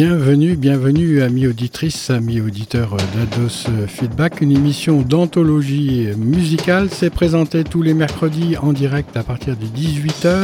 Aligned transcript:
Bienvenue, 0.00 0.54
bienvenue 0.54 1.22
amis 1.22 1.48
auditrices, 1.48 2.10
amis 2.10 2.40
auditeurs 2.40 2.96
d'Ados 2.96 3.66
Feedback, 3.88 4.40
une 4.40 4.52
émission 4.52 5.02
d'anthologie 5.02 6.06
musicale. 6.16 6.88
C'est 6.92 7.10
présenté 7.10 7.64
tous 7.64 7.82
les 7.82 7.94
mercredis 7.94 8.56
en 8.58 8.72
direct 8.72 9.16
à 9.16 9.24
partir 9.24 9.56
de 9.56 9.64
18h 9.64 10.36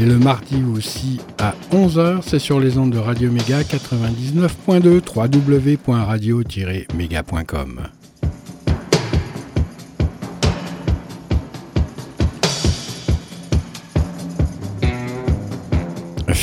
et 0.00 0.04
le 0.04 0.18
mardi 0.18 0.64
aussi 0.74 1.20
à 1.38 1.54
11h. 1.70 2.22
C'est 2.26 2.40
sur 2.40 2.58
les 2.58 2.76
ondes 2.76 2.90
de 2.90 2.98
Radio 2.98 3.30
Méga 3.30 3.62
99.2 3.62 5.00
www.radio-méga.com. 5.14 7.82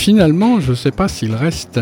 finalement, 0.04 0.60
je 0.60 0.72
ne 0.72 0.76
sais 0.76 0.92
pas 0.92 1.08
s'il 1.08 1.34
reste 1.34 1.80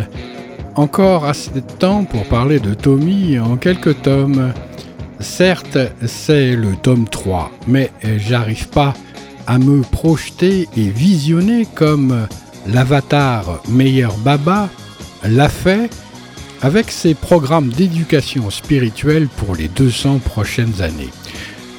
encore 0.75 1.25
assez 1.25 1.51
de 1.51 1.59
temps 1.59 2.03
pour 2.03 2.25
parler 2.25 2.59
de 2.59 2.73
Tommy 2.73 3.39
en 3.39 3.57
quelques 3.57 4.01
tomes. 4.01 4.53
Certes, 5.19 5.77
c'est 6.05 6.55
le 6.55 6.75
tome 6.75 7.07
3, 7.07 7.51
mais 7.67 7.91
j'arrive 8.17 8.69
pas 8.69 8.93
à 9.47 9.59
me 9.59 9.81
projeter 9.81 10.67
et 10.75 10.89
visionner 10.89 11.67
comme 11.75 12.27
l'avatar 12.67 13.61
Meilleur 13.69 14.15
Baba 14.17 14.69
l'a 15.23 15.49
fait 15.49 15.89
avec 16.61 16.91
ses 16.91 17.13
programmes 17.13 17.69
d'éducation 17.69 18.49
spirituelle 18.49 19.27
pour 19.27 19.55
les 19.55 19.67
200 19.67 20.19
prochaines 20.19 20.81
années. 20.81 21.09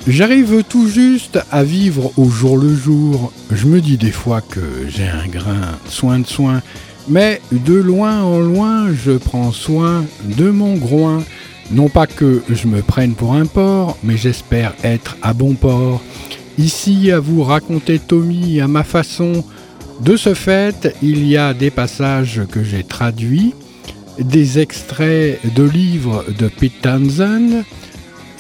J'arrive 0.09 0.65
tout 0.69 0.89
juste 0.89 1.39
à 1.53 1.63
vivre 1.63 2.13
au 2.17 2.29
jour 2.29 2.57
le 2.57 2.75
jour. 2.75 3.33
Je 3.53 3.67
me 3.67 3.81
dis 3.81 3.97
des 3.97 4.11
fois 4.11 4.41
que 4.41 4.61
j'ai 4.89 5.07
un 5.07 5.29
grain 5.29 5.79
soin 5.89 6.19
de 6.19 6.27
soin, 6.27 6.61
mais 7.09 7.41
de 7.51 7.75
loin 7.75 8.23
en 8.23 8.39
loin, 8.39 8.93
je 8.93 9.13
prends 9.13 9.53
soin 9.53 10.05
de 10.25 10.51
mon 10.51 10.75
groin. 10.75 11.23
Non 11.71 11.89
pas 11.89 12.07
que 12.07 12.43
je 12.51 12.67
me 12.67 12.83
prenne 12.83 13.15
pour 13.15 13.35
un 13.35 13.47
porc, 13.47 13.97
mais 14.03 14.17
j'espère 14.17 14.75
être 14.85 15.17
à 15.23 15.33
bon 15.33 15.55
port. 15.55 16.03
Ici, 16.59 17.11
à 17.11 17.19
vous 17.21 17.43
raconter 17.43 17.99
Tommy 17.99 18.61
à 18.61 18.69
ma 18.69 18.85
façon. 18.85 19.45
De 20.01 20.17
ce 20.17 20.35
fait, 20.35 20.95
il 21.03 21.27
y 21.27 21.37
a 21.37 21.55
des 21.55 21.71
passages 21.71 22.43
que 22.51 22.63
j'ai 22.63 22.85
traduits, 22.85 23.55
des 24.19 24.59
extraits 24.59 25.41
de 25.55 25.63
livres 25.63 26.25
de 26.39 26.49
Pete 26.49 26.83
Townsend, 26.83 27.65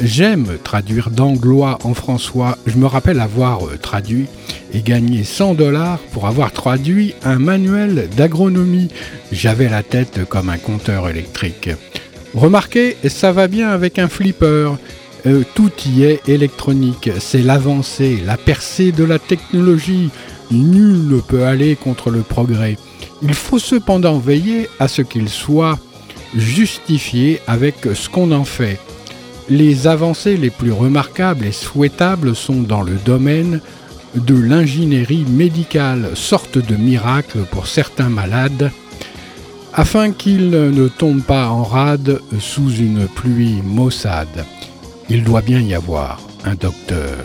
J'aime 0.04 0.58
traduire 0.64 1.10
d'anglois 1.10 1.78
en 1.84 1.94
françois. 1.94 2.58
Je 2.66 2.76
me 2.76 2.86
rappelle 2.86 3.20
avoir 3.20 3.64
euh, 3.64 3.78
traduit 3.80 4.26
et 4.74 4.82
gagné 4.82 5.22
100 5.22 5.54
dollars 5.54 6.00
pour 6.12 6.26
avoir 6.26 6.50
traduit 6.50 7.14
un 7.22 7.38
manuel 7.38 8.08
d'agronomie. 8.16 8.88
J'avais 9.30 9.68
la 9.68 9.84
tête 9.84 10.24
comme 10.28 10.48
un 10.48 10.58
compteur 10.58 11.08
électrique. 11.08 11.70
Remarquez, 12.34 12.96
ça 13.06 13.30
va 13.30 13.46
bien 13.46 13.68
avec 13.68 14.00
un 14.00 14.08
flipper. 14.08 14.72
Euh, 15.24 15.44
tout 15.54 15.70
y 15.86 16.02
est 16.02 16.28
électronique. 16.28 17.08
C'est 17.20 17.42
l'avancée, 17.42 18.18
la 18.26 18.36
percée 18.36 18.90
de 18.90 19.04
la 19.04 19.20
technologie. 19.20 20.10
Nul 20.50 21.06
ne 21.06 21.20
peut 21.20 21.44
aller 21.44 21.76
contre 21.76 22.10
le 22.10 22.22
progrès. 22.22 22.76
Il 23.22 23.34
faut 23.34 23.60
cependant 23.60 24.18
veiller 24.18 24.68
à 24.80 24.88
ce 24.88 25.02
qu'il 25.02 25.28
soit 25.28 25.78
justifié 26.36 27.40
avec 27.46 27.76
ce 27.94 28.08
qu'on 28.08 28.32
en 28.32 28.44
fait. 28.44 28.80
Les 29.48 29.86
avancées 29.86 30.36
les 30.36 30.50
plus 30.50 30.72
remarquables 30.72 31.46
et 31.46 31.52
souhaitables 31.52 32.34
sont 32.34 32.62
dans 32.62 32.82
le 32.82 32.96
domaine 33.04 33.60
de 34.14 34.34
l'ingénierie 34.34 35.24
médicale, 35.28 36.10
sorte 36.14 36.58
de 36.58 36.76
miracle 36.76 37.40
pour 37.50 37.66
certains 37.66 38.08
malades, 38.08 38.70
afin 39.74 40.12
qu'ils 40.12 40.50
ne 40.50 40.88
tombent 40.88 41.22
pas 41.22 41.48
en 41.48 41.64
rade 41.64 42.20
sous 42.38 42.70
une 42.76 43.06
pluie 43.08 43.62
maussade. 43.64 44.44
Il 45.08 45.24
doit 45.24 45.40
bien 45.40 45.60
y 45.60 45.74
avoir 45.74 46.20
un 46.44 46.54
docteur 46.54 47.16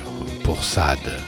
pour 0.44 0.64
Sade. 0.64 1.27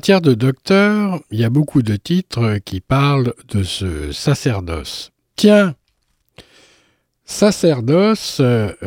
Matière 0.00 0.22
de 0.22 0.32
docteur, 0.32 1.20
il 1.30 1.38
y 1.38 1.44
a 1.44 1.50
beaucoup 1.50 1.82
de 1.82 1.94
titres 1.94 2.56
qui 2.64 2.80
parlent 2.80 3.34
de 3.50 3.62
ce 3.62 4.12
sacerdoce. 4.12 5.12
Tiens, 5.36 5.74
sacerdoce, 7.26 8.40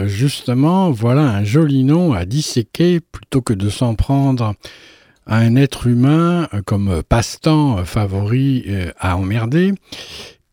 justement, 0.05 0.89
voilà 0.89 1.21
un 1.21 1.43
joli 1.43 1.83
nom 1.83 2.13
à 2.13 2.25
disséquer 2.25 2.99
plutôt 2.99 3.41
que 3.41 3.53
de 3.53 3.69
s'en 3.69 3.93
prendre 3.93 4.55
à 5.27 5.37
un 5.37 5.55
être 5.55 5.85
humain 5.85 6.49
comme 6.65 7.03
passe-temps 7.03 7.85
favori 7.85 8.63
euh, 8.65 8.91
à 8.97 9.15
emmerder. 9.15 9.75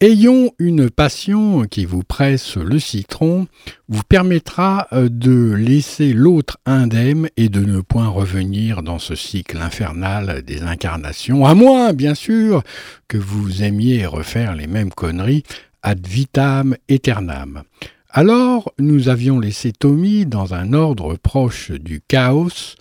Ayons 0.03 0.51
une 0.59 0.89
passion 0.89 1.65
qui 1.65 1.85
vous 1.85 2.03
presse 2.03 2.57
le 2.57 2.79
citron, 2.79 3.47
vous 3.91 4.03
permettra 4.03 4.89
euh, 4.95 5.11
de 5.11 5.53
laisser 5.53 6.15
l'autre 6.15 6.57
indemne 6.65 7.29
et 7.37 7.51
de 7.51 7.61
ne 7.61 7.83
point 7.83 8.09
revenir 8.09 8.83
dans 8.83 8.99
ce 8.99 9.15
cycle 9.15 9.59
infernal 9.59 10.41
des 10.41 10.63
incarnations, 10.63 11.45
à 11.45 11.55
moins, 11.55 11.93
bien 11.93 12.15
sûr, 12.15 12.63
que 13.09 13.19
vous 13.19 13.63
aimiez 13.63 14.07
refaire 14.07 14.55
les 14.55 14.67
mêmes 14.67 14.89
conneries 14.89 15.43
ad 15.83 16.07
vitam 16.07 16.77
aeternam. 16.89 17.63
Alors, 18.09 18.73
nous 18.79 19.11
avions 19.11 19.39
laissé 19.39 19.71
Tommy 19.71 20.25
dans 20.25 20.55
un 20.55 20.73
ordre 20.73 21.17
proche 21.17 21.73
du 21.73 22.01
chaos, 22.09 22.77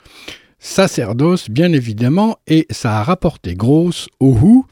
sacerdoce 0.58 1.50
bien 1.50 1.74
évidemment, 1.74 2.38
et 2.48 2.66
ça 2.70 3.00
a 3.00 3.04
rapporté 3.04 3.56
grosse 3.56 4.08
au 4.22 4.32
Who, 4.32 4.66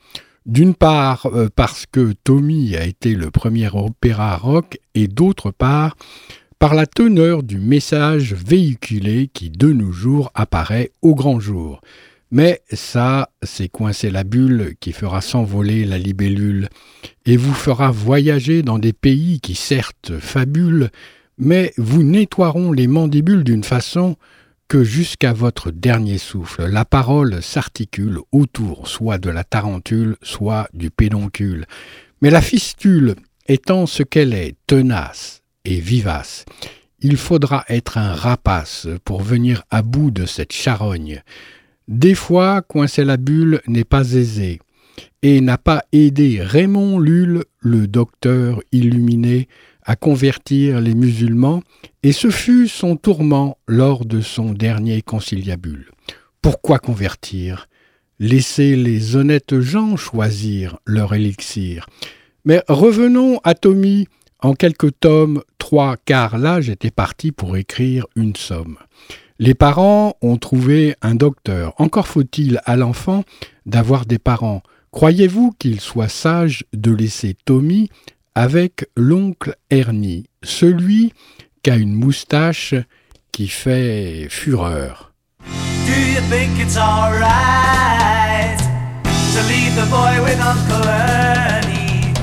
d'une 0.48 0.74
part 0.74 1.28
euh, 1.28 1.50
parce 1.54 1.86
que 1.86 2.14
Tommy 2.24 2.76
a 2.76 2.86
été 2.86 3.14
le 3.14 3.30
premier 3.30 3.70
opéra 3.74 4.36
rock 4.38 4.80
et 4.96 5.08
d'autre 5.08 5.52
part 5.52 5.96
par 6.58 6.74
la 6.74 6.88
teneur 6.88 7.44
du 7.44 7.60
message 7.60 8.34
véhiculé 8.34 9.30
qui 9.32 9.52
de 9.52 9.72
nos 9.72 9.92
jours 9.92 10.32
apparaît 10.34 10.92
au 11.02 11.14
grand 11.14 11.40
jour. 11.40 11.82
Mais 12.32 12.62
ça, 12.72 13.30
c'est 13.44 13.70
coincer 13.70 14.10
la 14.10 14.24
bulle 14.24 14.76
qui 14.80 14.92
fera 14.92 15.22
s'envoler 15.22 15.86
la 15.86 15.98
libellule 15.98 16.68
et 17.26 17.38
vous 17.38 17.54
fera 17.54 17.92
voyager 17.92 18.64
dans 18.64 18.80
des 18.80 18.94
pays 18.94 19.40
qui 19.40 19.56
certes 19.56 20.18
fabulent, 20.20 20.90
mais 21.38 21.74
vous 21.78 22.04
nettoieront 22.04 22.72
les 22.72 22.88
mandibules 22.88 23.44
d'une 23.44 23.64
façon 23.64 24.18
que 24.68 24.84
jusqu'à 24.84 25.34
votre 25.34 25.72
dernier 25.72 26.18
souffle, 26.18 26.66
la 26.66 26.86
parole 26.86 27.42
s'articule 27.42 28.19
autour 28.31 28.88
soit 28.88 29.18
de 29.18 29.30
la 29.30 29.44
tarentule, 29.44 30.18
soit 30.22 30.68
du 30.74 30.92
pédoncule. 30.92 31.66
Mais 32.22 32.30
la 32.30 32.42
fistule 32.42 33.16
étant 33.48 33.86
ce 33.86 34.04
qu'elle 34.04 34.34
est, 34.34 34.56
tenace 34.68 35.42
et 35.64 35.80
vivace, 35.80 36.46
il 37.00 37.18
faudra 37.18 37.64
être 37.69 37.98
un 37.98 38.14
rapace 38.14 38.88
pour 39.06 39.22
venir 39.22 39.64
à 39.69 39.81
bout 39.81 40.12
de 40.12 40.25
cette 40.25 40.54
charogne. 40.54 41.22
Des 41.88 42.16
fois, 42.16 42.62
coincer 42.62 43.06
la 43.06 43.18
bulle 43.18 43.62
n'est 43.68 43.86
pas 43.86 44.12
aisé, 44.13 44.60
et 45.22 45.41
n'a 45.41 45.58
pas 45.58 45.84
aidé 45.91 46.41
Raymond 46.41 47.00
Lulle, 47.00 47.44
le 47.60 47.88
docteur 47.88 48.62
illuminé, 48.72 49.48
à 49.88 49.96
convertir 49.96 50.82
les 50.82 50.94
musulmans, 50.94 51.63
et 52.03 52.12
ce 52.12 52.29
fut 52.29 52.67
son 52.67 52.98
tourment 52.98 53.58
lors 53.67 54.06
de 54.06 54.22
son 54.22 54.51
dernier 54.51 55.01
conciliabule. 55.01 55.89
Pourquoi 56.41 56.77
convertir? 56.77 57.67
Laisser 58.20 58.75
les 58.75 59.15
honnêtes 59.15 59.60
gens 59.60 59.96
choisir 59.96 60.77
leur 60.86 61.13
élixir. 61.13 61.88
Mais 62.44 62.62
revenons 62.67 63.39
à 63.44 63.56
Tommy, 63.56 64.08
en 64.41 64.53
quelques 64.53 65.00
tomes, 65.00 65.41
trois 65.58 65.96
quarts 65.98 66.38
là, 66.38 66.60
j'étais 66.60 66.91
parti 66.91 67.32
pour 67.32 67.56
écrire 67.56 68.06
une 68.15 68.36
somme. 68.36 68.77
Les 69.39 69.53
parents 69.53 70.17
ont 70.22 70.38
trouvé 70.38 70.96
un 71.01 71.15
docteur. 71.15 71.74
Encore 71.77 72.08
faut-il 72.08 72.60
à 72.65 72.75
l'enfant 72.75 73.24
d'avoir 73.65 74.06
des 74.06 74.20
parents. 74.20 74.63
Croyez-vous 74.91 75.53
qu'il 75.60 75.79
soit 75.79 76.10
sage 76.10 76.65
de 76.74 76.91
laisser 76.91 77.36
Tommy 77.46 77.89
avec 78.38 78.86
l'oncle 78.96 79.56
Ernie, 79.72 80.25
celui 80.44 81.12
qui 81.63 81.72
a 81.72 81.75
une 81.75 81.96
moustache 81.96 82.75
qui 83.32 83.48
fait 83.48 84.27
fureur. 84.29 85.12
Do 85.41 85.91
you 85.91 86.22
think 86.29 86.60
it's 86.60 86.77
alright 86.77 88.60
to 88.60 89.41
leave 89.50 89.74
the 89.75 89.89
boy 89.89 90.22
with 90.24 90.39
Uncle 90.39 90.88
Ernie? 90.88 92.13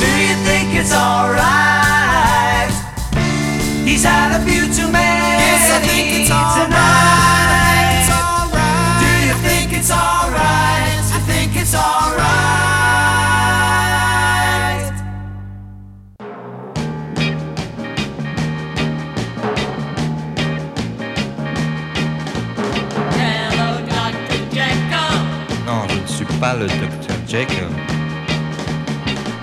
Do 0.00 0.08
you 0.20 0.34
think 0.44 0.74
it's 0.74 0.92
alright? 0.92 2.72
He's 3.86 4.04
had 4.04 4.34
a 4.34 4.44
few 4.44 4.62
too 4.74 4.90
many 4.90 5.30
yes, 5.38 5.70
I 5.70 5.78
think 5.86 6.22
it's 6.22 6.28
tonight. 6.28 6.95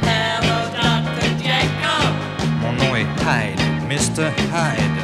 Hello, 0.01 0.55
Dr. 0.71 1.27
Jekyll. 1.37 2.13
Mon 2.61 2.71
nom 2.71 2.95
est 2.95 3.05
Hyde, 3.25 3.59
Mr. 3.89 4.31
Hyde. 4.53 4.99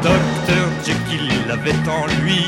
Dr. 0.00 0.68
Jekyll, 0.84 1.50
avait 1.50 1.72
en 1.90 2.06
lui 2.22 2.46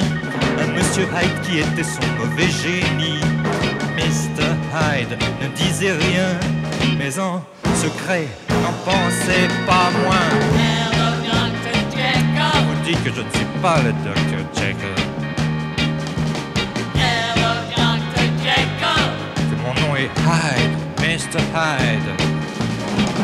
un 0.60 0.68
Monsieur 0.74 1.08
Hyde 1.12 1.40
qui 1.42 1.58
était 1.58 1.82
son 1.82 2.06
mauvais 2.20 2.50
génie. 2.62 3.20
Mr. 3.96 4.54
Hyde 4.72 5.18
ne 5.42 5.48
disait 5.56 5.92
rien, 5.92 6.38
mais 6.96 7.18
en 7.18 7.42
secret 7.74 8.28
n'en 8.62 8.72
pensait 8.84 9.48
pas 9.66 9.90
moins. 10.04 10.30
Hello, 10.54 11.08
Dr. 11.24 11.74
Jekyll. 11.90 12.30
vous 12.68 12.80
dis 12.84 12.94
que 13.02 13.10
je 13.12 13.22
ne 13.22 13.30
suis 13.34 13.50
pas 13.60 13.78
le 13.82 13.92
Dr. 14.04 14.44
Jekyll. 14.54 15.09
Hyde, 20.09 20.76
Mr. 21.00 21.40
Hyde. 21.54 22.11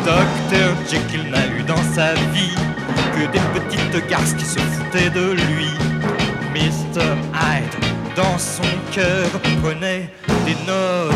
Docteur 0.04 0.76
Jekyll 0.88 1.30
n'a 1.30 1.46
eu 1.46 1.62
dans 1.62 1.82
sa 1.94 2.14
vie 2.34 2.54
que 3.14 3.26
des 3.32 3.40
petites 3.54 4.08
garces 4.08 4.34
qui 4.34 4.44
se 4.44 4.58
foutaient 4.58 5.10
de 5.10 5.32
lui. 5.32 5.70
Mr. 6.54 7.16
Hyde, 7.34 7.74
dans 8.14 8.38
son 8.38 8.62
cœur, 8.92 9.26
prenait 9.62 10.10
des 10.44 10.56
notes 10.66 11.15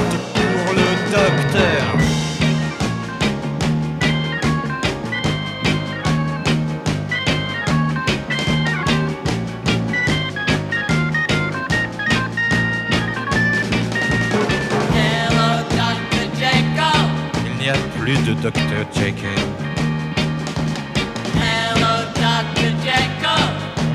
Hello, 21.35 22.07
Dr. 22.15 22.71
Jekyll. 22.85 23.43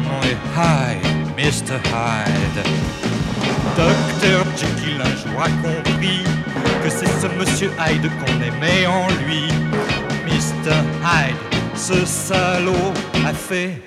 Nom 0.03 0.21
est 0.23 0.39
Hyde, 0.57 1.27
Mr. 1.37 1.79
Hyde. 1.87 2.59
Dr. 3.77 4.43
Jekyll 4.57 4.99
un 5.01 5.15
jour 5.15 5.41
a 5.41 5.49
compris 5.63 6.23
que 6.83 6.89
c'est 6.89 7.07
ce 7.07 7.27
monsieur 7.39 7.71
Hyde 7.79 8.09
qu'on 8.19 8.41
aimait 8.41 8.85
en 8.87 9.07
lui. 9.23 9.47
Mr. 10.25 10.75
Hyde, 11.01 11.37
ce 11.75 12.05
salaud 12.05 12.93
a 13.25 13.33
fait 13.33 13.79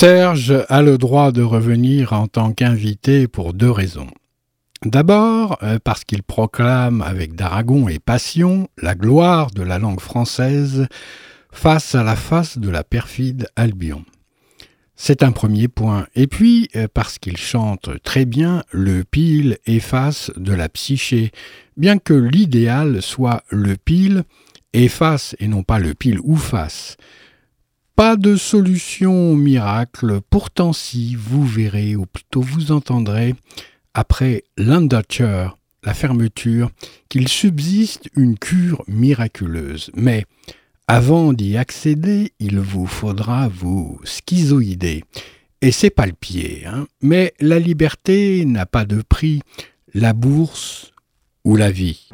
Serge 0.00 0.54
a 0.70 0.80
le 0.80 0.96
droit 0.96 1.30
de 1.30 1.42
revenir 1.42 2.14
en 2.14 2.26
tant 2.26 2.54
qu'invité 2.54 3.28
pour 3.28 3.52
deux 3.52 3.70
raisons. 3.70 4.06
D'abord, 4.82 5.58
euh, 5.62 5.78
parce 5.78 6.04
qu'il 6.04 6.22
proclame 6.22 7.02
avec 7.02 7.34
d'Aragon 7.34 7.86
et 7.86 7.98
passion 7.98 8.70
la 8.80 8.94
gloire 8.94 9.50
de 9.50 9.62
la 9.62 9.78
langue 9.78 10.00
française 10.00 10.86
face 11.52 11.94
à 11.94 12.02
la 12.02 12.16
face 12.16 12.56
de 12.56 12.70
la 12.70 12.82
perfide 12.82 13.48
Albion. 13.56 14.06
C'est 14.96 15.22
un 15.22 15.32
premier 15.32 15.68
point. 15.68 16.06
Et 16.14 16.26
puis, 16.26 16.70
euh, 16.76 16.88
parce 16.94 17.18
qu'il 17.18 17.36
chante 17.36 17.90
très 18.02 18.24
bien 18.24 18.64
le 18.72 19.04
pile 19.04 19.58
et 19.66 19.80
face 19.80 20.30
de 20.38 20.54
la 20.54 20.70
psyché, 20.70 21.30
bien 21.76 21.98
que 21.98 22.14
l'idéal 22.14 23.02
soit 23.02 23.42
le 23.50 23.76
pile 23.76 24.22
et 24.72 24.88
face 24.88 25.36
et 25.40 25.46
non 25.46 25.62
pas 25.62 25.78
le 25.78 25.92
pile 25.92 26.20
ou 26.22 26.36
face. 26.36 26.96
Pas 28.00 28.16
de 28.16 28.36
solution 28.36 29.36
miracle, 29.36 30.22
pourtant 30.30 30.72
si 30.72 31.16
vous 31.16 31.44
verrez, 31.44 31.96
ou 31.96 32.06
plutôt 32.06 32.40
vous 32.40 32.72
entendrez, 32.72 33.34
après 33.92 34.44
l'undature, 34.56 35.58
la 35.84 35.92
fermeture, 35.92 36.70
qu'il 37.10 37.28
subsiste 37.28 38.08
une 38.16 38.38
cure 38.38 38.82
miraculeuse. 38.88 39.90
Mais 39.94 40.24
avant 40.88 41.34
d'y 41.34 41.58
accéder, 41.58 42.32
il 42.38 42.58
vous 42.58 42.86
faudra 42.86 43.48
vous 43.48 44.00
schizoïder. 44.04 45.04
Et 45.60 45.70
c'est 45.70 45.90
pas 45.90 46.06
le 46.06 46.14
pied, 46.14 46.64
hein. 46.64 46.86
mais 47.02 47.34
la 47.38 47.58
liberté 47.58 48.46
n'a 48.46 48.64
pas 48.64 48.86
de 48.86 49.02
prix, 49.02 49.42
la 49.92 50.14
bourse 50.14 50.92
ou 51.44 51.54
la 51.54 51.70
vie. 51.70 52.08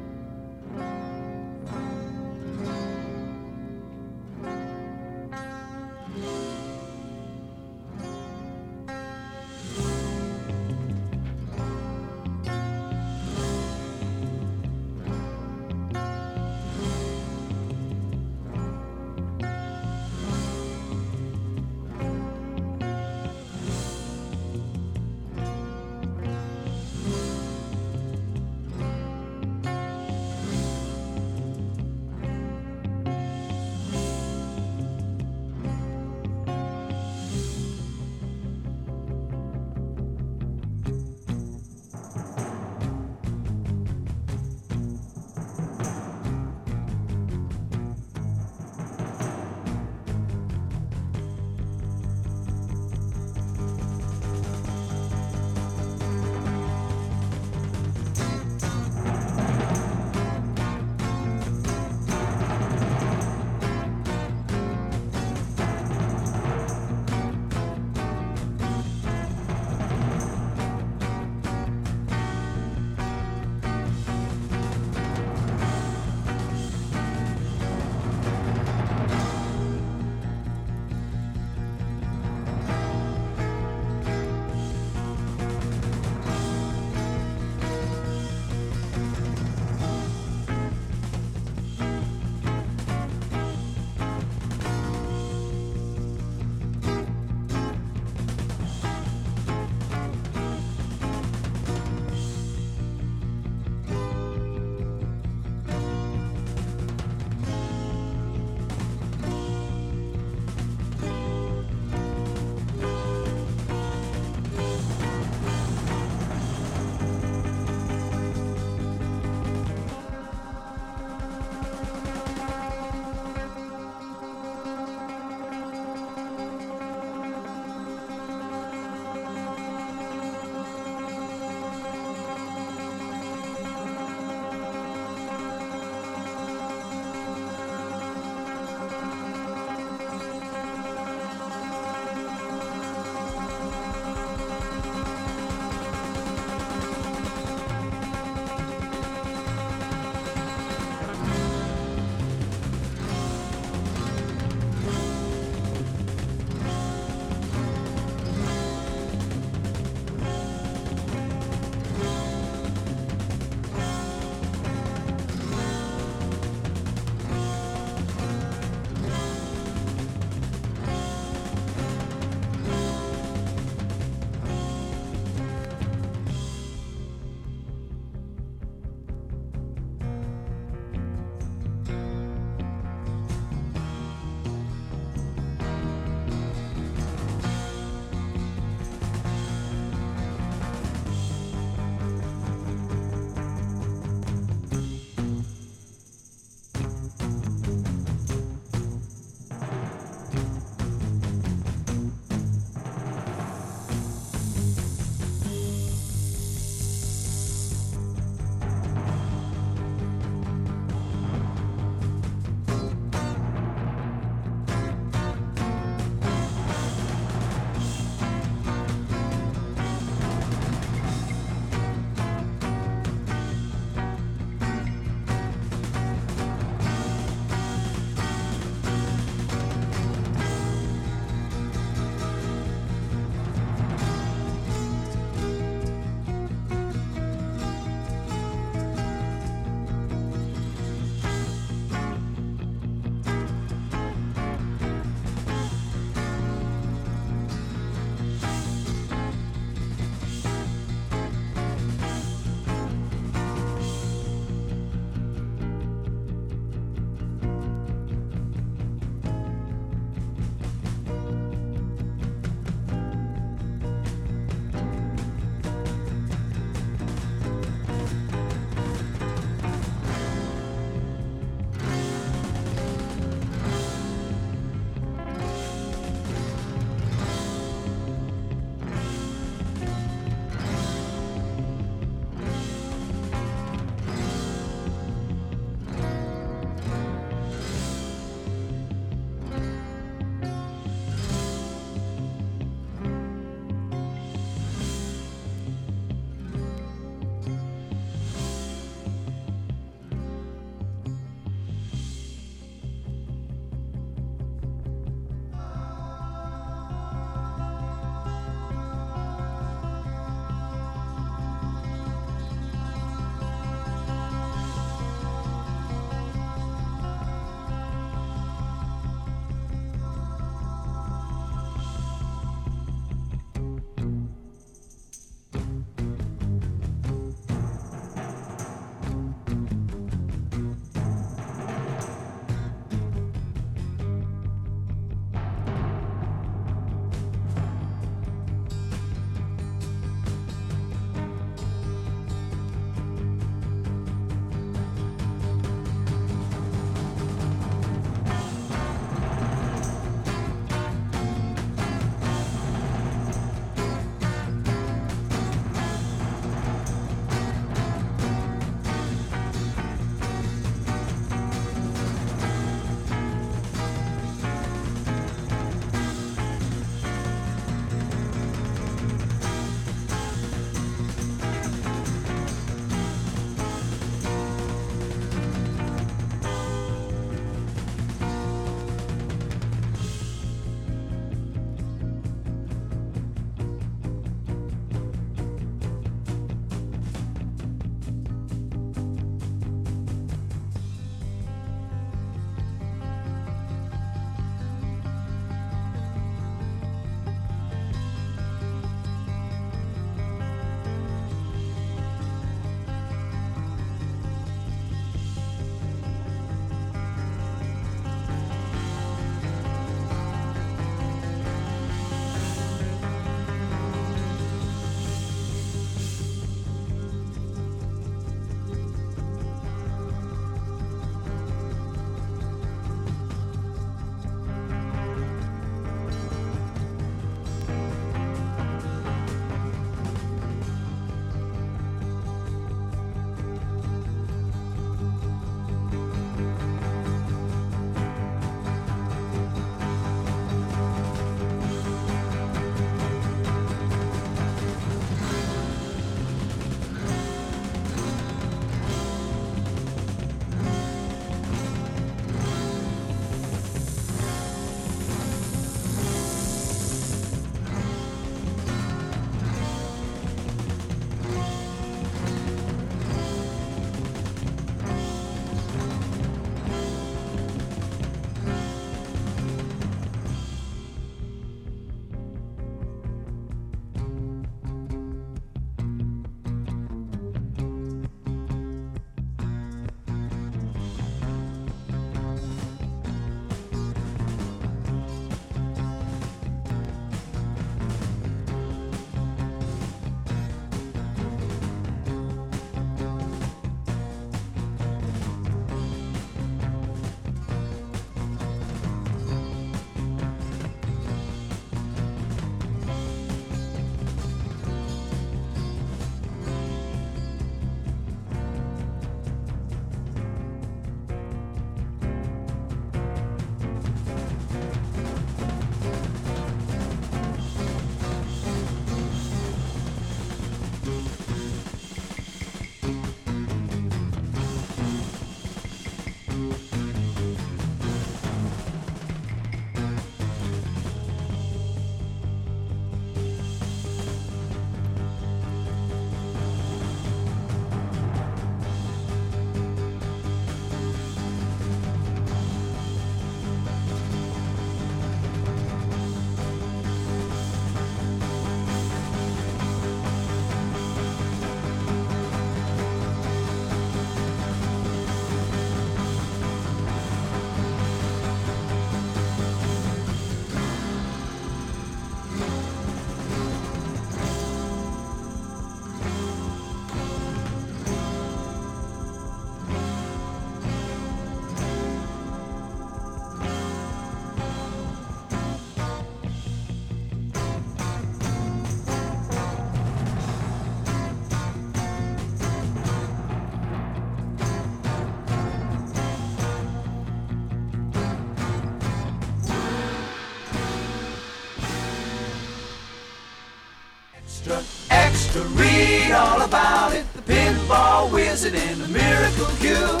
Miracle 598.90 599.46
cure. 599.60 600.00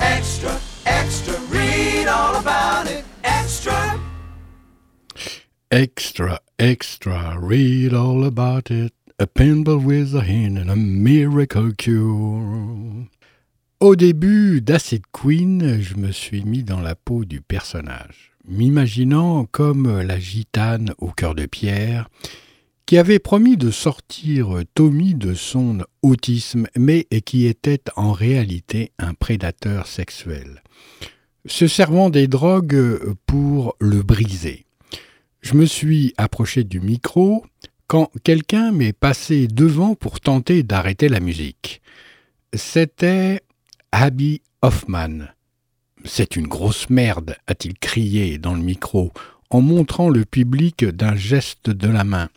Extra, 0.00 0.58
extra, 0.86 1.34
read 1.50 2.06
all 2.06 2.36
about 2.36 2.86
it. 2.90 3.04
Extra. 3.24 4.00
Extra, 5.70 6.40
extra, 6.58 7.38
read 7.38 7.92
all 7.92 8.24
about 8.24 8.70
it. 8.70 8.92
A 9.18 9.26
pinball 9.26 9.84
with 9.84 10.14
a 10.14 10.22
hand 10.22 10.58
and 10.58 10.70
a 10.70 10.76
miracle 10.76 11.72
cure. 11.76 13.08
Au 13.80 13.94
début 13.94 14.60
d'Acid 14.60 15.02
Queen, 15.12 15.80
je 15.80 15.96
me 15.96 16.12
suis 16.12 16.42
mis 16.44 16.62
dans 16.62 16.80
la 16.80 16.94
peau 16.94 17.24
du 17.24 17.40
personnage, 17.40 18.32
m'imaginant 18.46 19.44
comme 19.44 20.00
la 20.00 20.18
gitane 20.18 20.94
au 20.98 21.08
cœur 21.08 21.34
de 21.34 21.46
pierre, 21.46 22.08
qui 22.88 22.96
avait 22.96 23.18
promis 23.18 23.58
de 23.58 23.70
sortir 23.70 24.62
Tommy 24.74 25.14
de 25.14 25.34
son 25.34 25.84
autisme, 26.00 26.68
mais 26.74 27.04
qui 27.26 27.44
était 27.44 27.82
en 27.96 28.12
réalité 28.12 28.92
un 28.98 29.12
prédateur 29.12 29.86
sexuel, 29.86 30.62
se 31.44 31.66
servant 31.66 32.08
des 32.08 32.28
drogues 32.28 33.14
pour 33.26 33.76
le 33.78 34.02
briser. 34.02 34.64
Je 35.42 35.52
me 35.52 35.66
suis 35.66 36.14
approché 36.16 36.64
du 36.64 36.80
micro 36.80 37.44
quand 37.88 38.10
quelqu'un 38.24 38.72
m'est 38.72 38.94
passé 38.94 39.48
devant 39.48 39.94
pour 39.94 40.18
tenter 40.18 40.62
d'arrêter 40.62 41.10
la 41.10 41.20
musique. 41.20 41.82
C'était 42.54 43.42
Abby 43.92 44.40
Hoffman. 44.62 45.26
C'est 46.06 46.36
une 46.36 46.46
grosse 46.46 46.88
merde, 46.88 47.36
a-t-il 47.48 47.78
crié 47.78 48.38
dans 48.38 48.54
le 48.54 48.62
micro, 48.62 49.12
en 49.50 49.60
montrant 49.60 50.08
le 50.08 50.24
public 50.24 50.86
d'un 50.86 51.16
geste 51.16 51.68
de 51.68 51.88
la 51.88 52.04
main. 52.04 52.30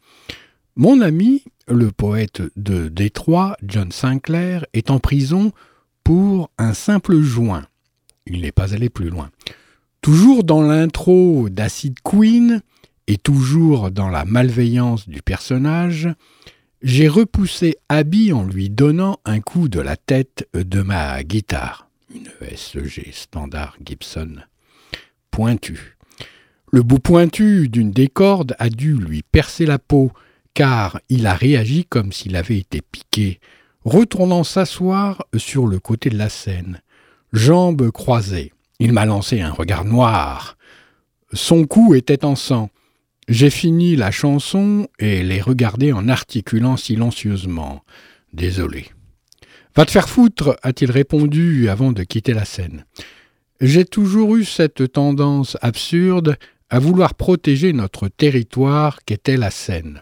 Mon 0.75 1.01
ami, 1.01 1.43
le 1.67 1.91
poète 1.91 2.41
de 2.55 2.87
Détroit, 2.87 3.57
John 3.63 3.91
Sinclair, 3.91 4.65
est 4.73 4.89
en 4.89 4.99
prison 4.99 5.51
pour 6.03 6.49
un 6.57 6.73
simple 6.73 7.19
joint. 7.19 7.67
Il 8.25 8.41
n'est 8.41 8.51
pas 8.51 8.73
allé 8.73 8.89
plus 8.89 9.09
loin. 9.09 9.29
Toujours 10.01 10.43
dans 10.43 10.61
l'intro 10.61 11.49
d'Acid 11.49 11.95
Queen, 12.03 12.61
et 13.07 13.17
toujours 13.17 13.91
dans 13.91 14.07
la 14.07 14.23
malveillance 14.23 15.09
du 15.09 15.21
personnage, 15.21 16.07
j'ai 16.81 17.09
repoussé 17.09 17.75
Abby 17.89 18.31
en 18.31 18.45
lui 18.45 18.69
donnant 18.69 19.19
un 19.25 19.41
coup 19.41 19.67
de 19.67 19.81
la 19.81 19.97
tête 19.97 20.47
de 20.53 20.81
ma 20.81 21.21
guitare, 21.23 21.89
une 22.13 22.29
SG 22.39 23.11
standard 23.11 23.75
Gibson, 23.83 24.37
pointue. 25.29 25.97
Le 26.71 26.83
bout 26.83 26.99
pointu 26.99 27.67
d'une 27.67 27.91
des 27.91 28.07
cordes 28.07 28.55
a 28.57 28.69
dû 28.69 28.93
lui 28.93 29.23
percer 29.23 29.65
la 29.65 29.77
peau, 29.77 30.13
car 30.53 30.99
il 31.09 31.27
a 31.27 31.33
réagi 31.33 31.85
comme 31.85 32.11
s'il 32.11 32.35
avait 32.35 32.57
été 32.57 32.81
piqué, 32.81 33.39
retournant 33.83 34.43
s'asseoir 34.43 35.25
sur 35.35 35.67
le 35.67 35.79
côté 35.79 36.09
de 36.09 36.17
la 36.17 36.29
scène, 36.29 36.81
jambes 37.33 37.89
croisées. 37.91 38.53
Il 38.79 38.93
m'a 38.93 39.05
lancé 39.05 39.41
un 39.41 39.51
regard 39.51 39.85
noir. 39.85 40.57
Son 41.33 41.65
cou 41.65 41.93
était 41.95 42.25
en 42.25 42.35
sang. 42.35 42.69
J'ai 43.27 43.49
fini 43.49 43.95
la 43.95 44.11
chanson 44.11 44.87
et 44.99 45.23
l'ai 45.23 45.41
regardé 45.41 45.93
en 45.93 46.09
articulant 46.09 46.77
silencieusement. 46.77 47.83
Désolé. 48.33 48.87
Va 49.75 49.85
te 49.85 49.91
faire 49.91 50.09
foutre, 50.09 50.57
a-t-il 50.63 50.91
répondu 50.91 51.69
avant 51.69 51.93
de 51.93 52.03
quitter 52.03 52.33
la 52.33 52.43
scène. 52.43 52.85
J'ai 53.61 53.85
toujours 53.85 54.35
eu 54.35 54.43
cette 54.43 54.91
tendance 54.91 55.55
absurde 55.61 56.35
à 56.71 56.79
vouloir 56.79 57.13
protéger 57.13 57.73
notre 57.73 58.07
territoire 58.07 59.03
qu'était 59.05 59.37
la 59.37 59.51
Seine. 59.51 60.01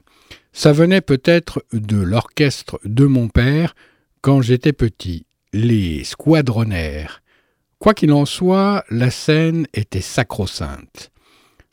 Ça 0.60 0.74
venait 0.74 1.00
peut-être 1.00 1.64
de 1.72 1.96
l'orchestre 1.96 2.82
de 2.84 3.06
mon 3.06 3.30
père 3.30 3.76
quand 4.20 4.42
j'étais 4.42 4.74
petit, 4.74 5.26
les 5.54 6.04
squadronnaires. 6.04 7.24
Quoi 7.80 7.94
qu'il 7.94 8.12
en 8.12 8.26
soit, 8.26 8.84
la 8.90 9.10
scène 9.10 9.68
était 9.74 10.02
sacro-sainte. 10.02 11.12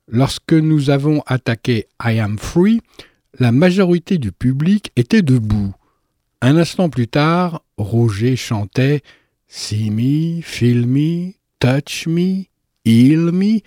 Lorsque 0.06 0.52
nous 0.52 0.90
avons 0.90 1.20
attaqué 1.26 1.88
I 2.00 2.20
Am 2.20 2.38
Free, 2.38 2.80
la 3.40 3.50
majorité 3.50 4.18
du 4.18 4.30
public 4.30 4.92
était 4.94 5.22
debout. 5.22 5.74
Un 6.40 6.56
instant 6.56 6.88
plus 6.88 7.08
tard, 7.08 7.64
Roger 7.78 8.36
chantait 8.36 9.00
See 9.48 9.90
me, 9.90 10.42
feel 10.42 10.86
me, 10.86 11.32
touch 11.58 12.06
me, 12.06 12.44
heal 12.84 13.32
me 13.32 13.62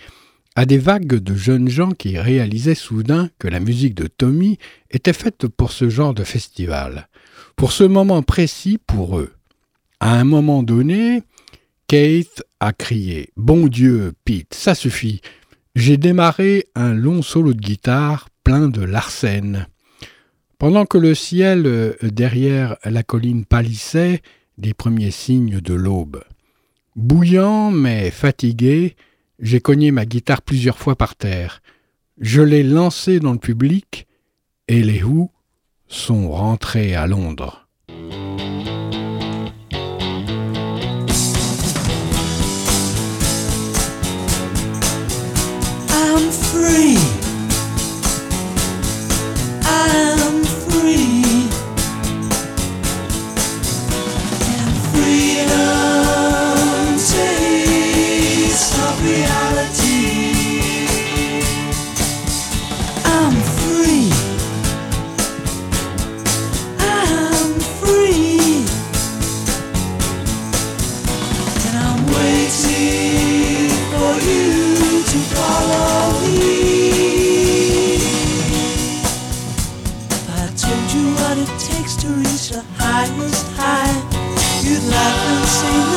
à 0.60 0.66
des 0.66 0.78
vagues 0.78 1.16
de 1.16 1.36
jeunes 1.36 1.70
gens 1.70 1.92
qui 1.92 2.20
réalisaient 2.20 2.76
soudain 2.76 3.30
que 3.40 3.48
la 3.48 3.62
musique 3.62 3.96
de 3.96 4.08
Tommy 4.08 4.58
était 4.92 5.14
faite 5.14 5.48
pour 5.48 5.72
ce 5.72 5.88
genre 5.88 6.14
de 6.14 6.26
festival, 6.26 7.08
pour 7.56 7.72
ce 7.72 7.86
moment 7.86 8.24
précis 8.24 8.78
pour 8.86 9.20
eux. 9.20 9.32
À 10.02 10.20
un 10.20 10.26
moment 10.26 10.62
donné, 10.62 11.24
Keith 11.88 12.44
a 12.60 12.74
crié 12.74 13.30
Bon 13.38 13.68
Dieu, 13.68 14.12
Pete, 14.26 14.54
ça 14.54 14.76
suffit, 14.76 15.22
j'ai 15.76 15.96
démarré 15.96 16.66
un 16.76 16.94
long 16.94 17.22
solo 17.22 17.54
de 17.54 17.62
guitare 17.62 18.28
plein 18.44 18.68
de 18.68 18.84
larcène. 18.84 19.66
Pendant 20.58 20.86
que 20.86 20.98
le 20.98 21.16
ciel 21.16 21.68
euh, 21.68 21.94
derrière 22.02 22.76
la 22.84 23.04
colline 23.04 23.46
pâlissait 23.46 24.22
des 24.58 24.74
premiers 24.74 25.12
signes 25.12 25.62
de 25.62 25.74
l'aube. 25.74 26.22
Bouillant 26.98 27.72
mais 27.72 28.12
fatigué, 28.12 28.98
j'ai 29.40 29.62
cogné 29.62 29.92
ma 29.92 30.06
guitare 30.06 30.42
plusieurs 30.42 30.78
fois 30.78 30.96
par 30.96 31.16
terre. 31.16 31.62
Je 32.20 32.42
l'ai 32.42 32.64
lancée 32.64 33.20
dans 33.20 33.32
le 33.32 33.40
public 33.40 34.08
et 34.68 34.84
les 34.84 35.04
Who 35.04 35.32
sont 35.88 36.30
rentrés 36.30 36.96
à 36.96 37.08
Londres. 37.08 37.69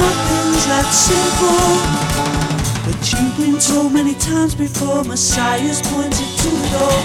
Nothing's 0.03 0.65
that 0.67 0.89
simple. 0.91 1.69
But 2.87 3.01
you've 3.13 3.37
been 3.39 3.59
told 3.59 3.93
many 3.93 4.15
times 4.15 4.55
before, 4.55 5.05
Messiah's 5.05 5.81
pointed 5.83 6.31
to 6.43 6.49
the 6.51 6.69
door. 6.75 6.99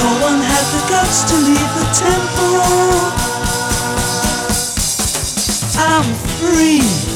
No 0.00 0.10
one 0.26 0.40
had 0.52 0.66
the 0.74 0.82
guts 0.90 1.18
to 1.30 1.36
leave 1.48 1.72
the 1.80 1.86
temple. 2.04 3.24
I'm 5.76 6.08
free. 6.38 7.13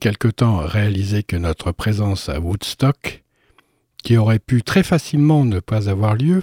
Quelque 0.00 0.28
temps 0.28 0.60
à 0.60 0.66
réaliser 0.66 1.22
que 1.22 1.36
notre 1.36 1.72
présence 1.72 2.28
à 2.28 2.40
Woodstock, 2.40 3.22
qui 4.02 4.16
aurait 4.16 4.38
pu 4.38 4.62
très 4.62 4.82
facilement 4.82 5.44
ne 5.44 5.60
pas 5.60 5.88
avoir 5.88 6.14
lieu, 6.14 6.42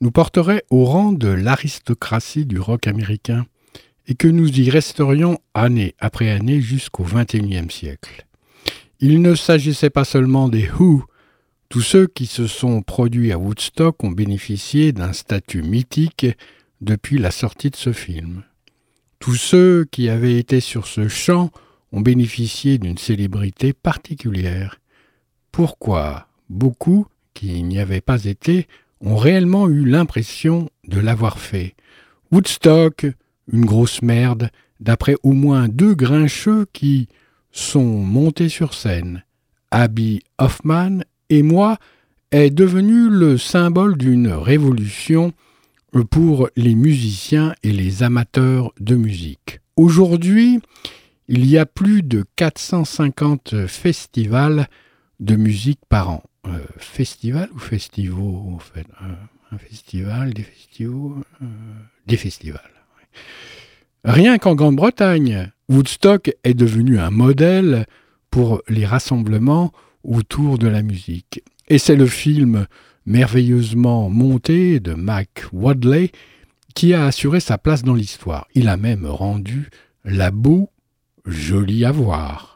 nous 0.00 0.10
porterait 0.10 0.62
au 0.70 0.84
rang 0.84 1.12
de 1.12 1.28
l'aristocratie 1.28 2.46
du 2.46 2.60
rock 2.60 2.86
américain, 2.86 3.46
et 4.06 4.14
que 4.14 4.28
nous 4.28 4.48
y 4.60 4.70
resterions 4.70 5.38
année 5.54 5.94
après 5.98 6.30
année 6.30 6.60
jusqu'au 6.60 7.04
XXIe 7.04 7.70
siècle. 7.70 8.26
Il 9.00 9.20
ne 9.20 9.34
s'agissait 9.34 9.90
pas 9.90 10.04
seulement 10.04 10.48
des 10.48 10.68
Who, 10.78 11.04
tous 11.68 11.82
ceux 11.82 12.06
qui 12.06 12.26
se 12.26 12.46
sont 12.46 12.82
produits 12.82 13.32
à 13.32 13.38
Woodstock 13.38 14.04
ont 14.04 14.12
bénéficié 14.12 14.92
d'un 14.92 15.12
statut 15.12 15.62
mythique 15.62 16.26
depuis 16.80 17.18
la 17.18 17.32
sortie 17.32 17.70
de 17.70 17.76
ce 17.76 17.92
film. 17.92 18.44
Tous 19.18 19.34
ceux 19.34 19.86
qui 19.90 20.08
avaient 20.08 20.38
été 20.38 20.60
sur 20.60 20.86
ce 20.86 21.08
champ 21.08 21.50
ont 21.96 22.02
bénéficié 22.02 22.76
d'une 22.76 22.98
célébrité 22.98 23.72
particulière. 23.72 24.78
Pourquoi 25.50 26.28
beaucoup 26.50 27.06
qui 27.32 27.62
n'y 27.62 27.78
avaient 27.78 28.02
pas 28.02 28.26
été 28.26 28.68
ont 29.00 29.16
réellement 29.16 29.66
eu 29.68 29.86
l'impression 29.86 30.68
de 30.86 31.00
l'avoir 31.00 31.38
fait? 31.38 31.74
Woodstock, 32.30 33.06
une 33.50 33.64
grosse 33.64 34.02
merde, 34.02 34.50
d'après 34.78 35.16
au 35.22 35.32
moins 35.32 35.68
deux 35.68 35.94
grincheux 35.94 36.66
qui 36.74 37.08
sont 37.50 38.04
montés 38.04 38.50
sur 38.50 38.74
scène. 38.74 39.24
Abby 39.70 40.20
Hoffman 40.36 40.98
et 41.30 41.42
moi 41.42 41.78
est 42.30 42.50
devenu 42.50 43.08
le 43.08 43.38
symbole 43.38 43.96
d'une 43.96 44.28
révolution 44.28 45.32
pour 46.10 46.50
les 46.56 46.74
musiciens 46.74 47.54
et 47.62 47.72
les 47.72 48.02
amateurs 48.02 48.72
de 48.80 48.96
musique. 48.96 49.60
Aujourd'hui, 49.76 50.60
il 51.28 51.46
y 51.46 51.58
a 51.58 51.66
plus 51.66 52.02
de 52.02 52.24
450 52.36 53.66
festivals 53.66 54.68
de 55.20 55.36
musique 55.36 55.80
par 55.88 56.10
an. 56.10 56.22
Euh, 56.46 56.58
festival 56.78 57.48
ou 57.54 57.58
festivals 57.58 58.20
en 58.20 58.58
fait 58.58 58.86
euh, 59.02 59.14
Un 59.50 59.58
festival, 59.58 60.32
des 60.32 60.44
festivals 60.44 61.24
euh, 61.42 61.46
Des 62.06 62.16
festivals. 62.16 62.60
Rien 64.04 64.38
qu'en 64.38 64.54
Grande-Bretagne, 64.54 65.50
Woodstock 65.68 66.30
est 66.44 66.54
devenu 66.54 67.00
un 67.00 67.10
modèle 67.10 67.86
pour 68.30 68.62
les 68.68 68.86
rassemblements 68.86 69.72
autour 70.04 70.58
de 70.58 70.68
la 70.68 70.82
musique. 70.82 71.42
Et 71.68 71.78
c'est 71.78 71.96
le 71.96 72.06
film 72.06 72.66
merveilleusement 73.06 74.08
monté 74.08 74.78
de 74.78 74.94
Mac 74.94 75.46
Wadley 75.52 76.12
qui 76.76 76.94
a 76.94 77.06
assuré 77.06 77.40
sa 77.40 77.58
place 77.58 77.82
dans 77.82 77.94
l'histoire. 77.94 78.46
Il 78.54 78.68
a 78.68 78.76
même 78.76 79.06
rendu 79.06 79.70
la 80.04 80.30
boue 80.30 80.68
jolie 81.26 81.84
à 81.84 81.92
voir. 81.92 82.55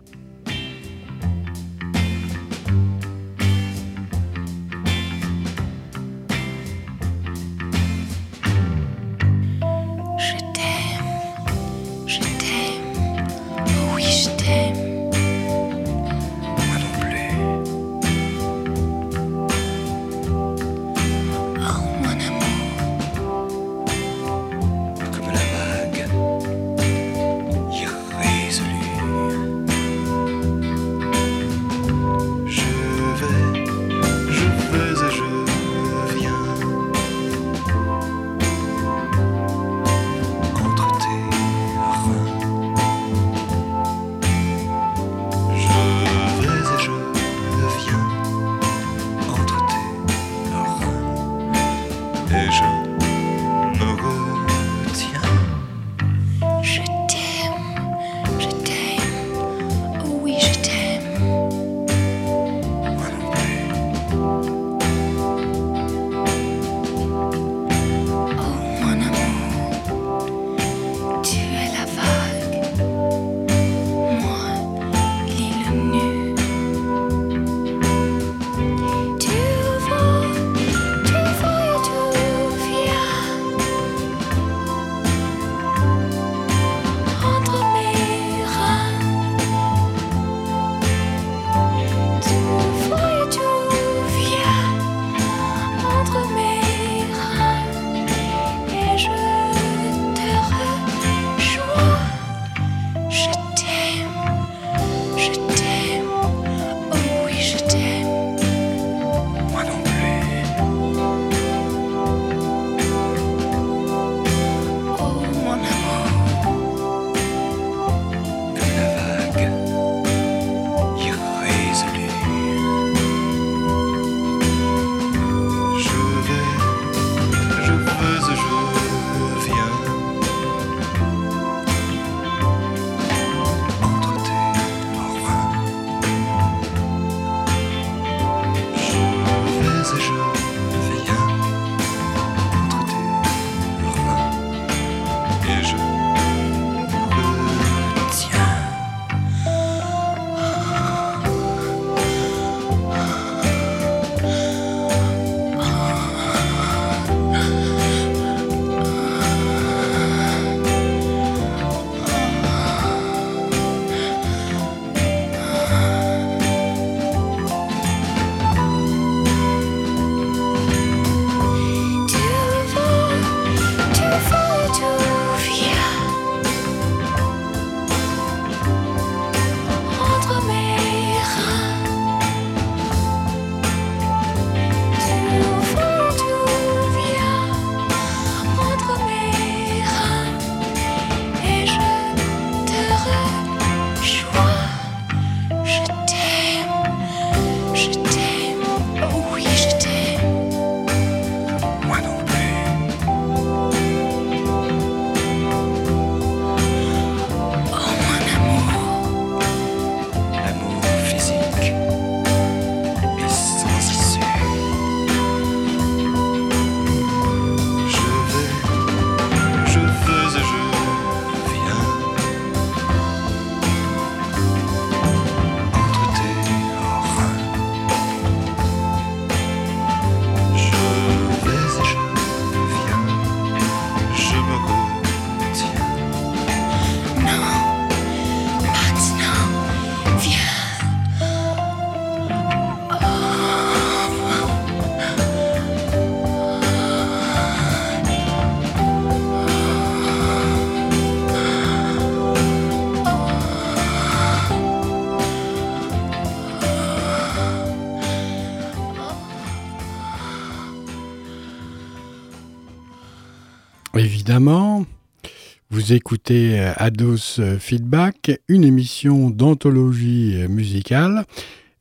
Vous 265.90 265.96
écoutez 265.96 266.60
Ados 266.76 267.40
Feedback, 267.58 268.40
une 268.46 268.62
émission 268.62 269.28
d'anthologie 269.28 270.36
musicale. 270.48 271.24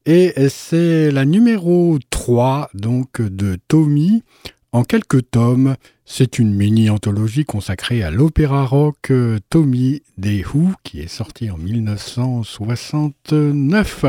Et 0.08 0.34
c'est 0.50 1.12
la 1.12 1.26
numéro 1.26 2.00
3 2.10 2.72
donc 2.74 3.22
de 3.22 3.60
Tommy 3.68 4.24
en 4.72 4.84
quelques 4.84 5.30
tomes. 5.30 5.76
C'est 6.06 6.40
une 6.40 6.56
mini-anthologie 6.56 7.46
consacrée 7.46 8.02
à 8.02 8.10
l'opéra 8.10 8.66
rock 8.66 9.12
Tommy 9.52 10.02
des 10.18 10.44
Who 10.44 10.72
qui 10.84 11.02
est 11.02 11.08
sorti 11.08 11.52
en 11.52 11.60
1969. 11.60 14.06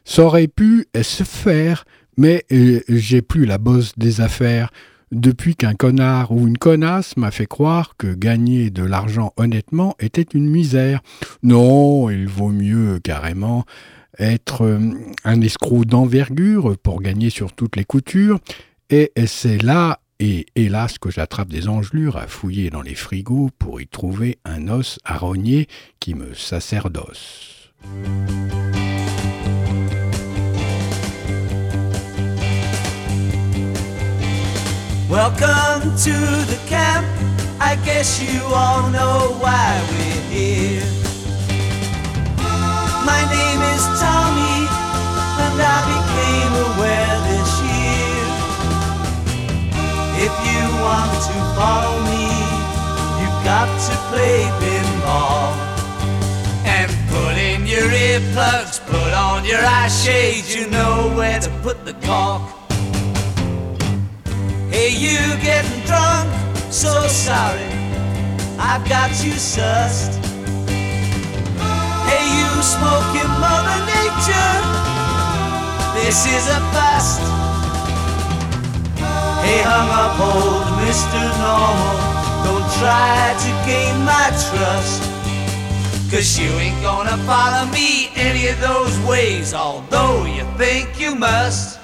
Ça 0.05 0.23
aurait 0.23 0.47
pu 0.47 0.87
se 1.01 1.23
faire, 1.23 1.85
mais 2.17 2.45
euh, 2.51 2.81
j'ai 2.87 3.21
plus 3.21 3.45
la 3.45 3.57
bosse 3.57 3.93
des 3.97 4.21
affaires 4.21 4.71
depuis 5.11 5.55
qu'un 5.55 5.73
connard 5.73 6.31
ou 6.31 6.47
une 6.47 6.57
connasse 6.57 7.15
m'a 7.15 7.31
fait 7.31 7.45
croire 7.45 7.95
que 7.97 8.13
gagner 8.13 8.69
de 8.69 8.83
l'argent 8.83 9.31
honnêtement 9.37 9.95
était 9.99 10.25
une 10.33 10.49
misère. 10.49 11.01
Non, 11.43 12.09
il 12.09 12.27
vaut 12.27 12.49
mieux 12.49 12.99
carrément 13.03 13.65
être 14.19 14.63
euh, 14.63 14.79
un 15.23 15.41
escroc 15.41 15.85
d'envergure 15.85 16.77
pour 16.77 17.01
gagner 17.01 17.29
sur 17.29 17.53
toutes 17.53 17.75
les 17.75 17.85
coutures, 17.85 18.39
et 18.89 19.11
c'est 19.25 19.61
là 19.61 19.99
et 20.19 20.45
hélas 20.55 20.97
que 20.97 21.09
j'attrape 21.09 21.49
des 21.49 21.67
engelures 21.67 22.17
à 22.17 22.27
fouiller 22.27 22.69
dans 22.69 22.81
les 22.81 22.95
frigos 22.95 23.49
pour 23.59 23.81
y 23.81 23.87
trouver 23.87 24.39
un 24.45 24.67
os 24.67 24.99
à 25.05 25.17
rogner 25.17 25.67
qui 25.99 26.15
me 26.15 26.33
sacerdoce. 26.33 27.71
Welcome 35.09 35.95
to 36.03 36.11
the 36.11 36.59
camp. 36.67 37.05
I 37.59 37.75
guess 37.85 38.21
you 38.21 38.41
all 38.53 38.89
know 38.89 39.37
why 39.39 39.76
earplugs, 58.37 58.79
put 58.85 59.13
on 59.13 59.45
your 59.45 59.59
eye 59.59 59.87
shades, 59.87 60.55
you 60.55 60.69
know 60.69 61.11
where 61.15 61.39
to 61.39 61.49
put 61.61 61.83
the 61.85 61.93
cork. 62.05 62.41
Hey, 64.69 64.89
you 64.89 65.17
getting 65.41 65.81
drunk? 65.85 66.29
So 66.71 67.07
sorry, 67.07 67.69
I've 68.59 68.87
got 68.87 69.09
you 69.23 69.33
sussed. 69.33 70.13
Hey, 72.09 72.25
you 72.37 72.49
smoking 72.61 73.31
Mother 73.41 73.79
Nature? 73.93 74.53
This 75.95 76.25
is 76.27 76.47
a 76.47 76.59
bust. 76.73 77.21
Hey, 79.41 79.61
hung 79.63 79.89
up 80.03 80.19
old 80.19 80.67
Mr. 80.83 81.21
Normal. 81.41 81.97
Don't 82.45 82.67
try 82.79 83.33
to 83.43 83.49
gain 83.65 83.95
my 84.05 84.27
trust. 84.49 85.06
Cause 86.09 86.39
you 86.39 86.49
ain't 86.51 86.81
gonna 86.81 87.17
follow 87.25 87.69
me 87.69 88.09
any 88.15 88.47
of 88.47 88.59
those 88.61 88.97
ways, 88.99 89.53
although 89.53 90.23
you 90.25 90.45
think 90.57 90.97
you 90.97 91.13
must. 91.13 91.76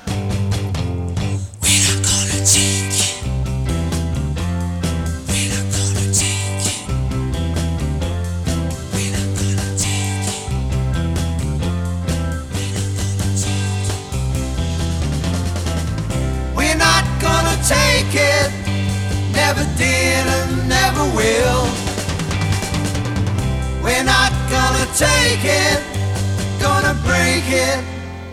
It. 27.53 27.83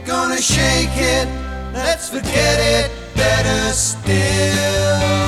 Gonna 0.06 0.40
shake 0.40 0.96
it. 0.96 1.28
Let's 1.72 2.08
forget 2.08 2.58
it. 2.58 2.90
Better 3.14 3.72
still. 3.72 5.20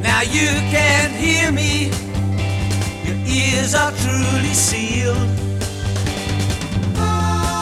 Now 0.00 0.22
you 0.22 0.48
can 0.72 1.10
hear 1.12 1.52
me. 1.52 1.90
Your 3.06 3.18
ears 3.26 3.74
are 3.74 3.92
truly 3.92 4.54
sealed. 4.54 5.28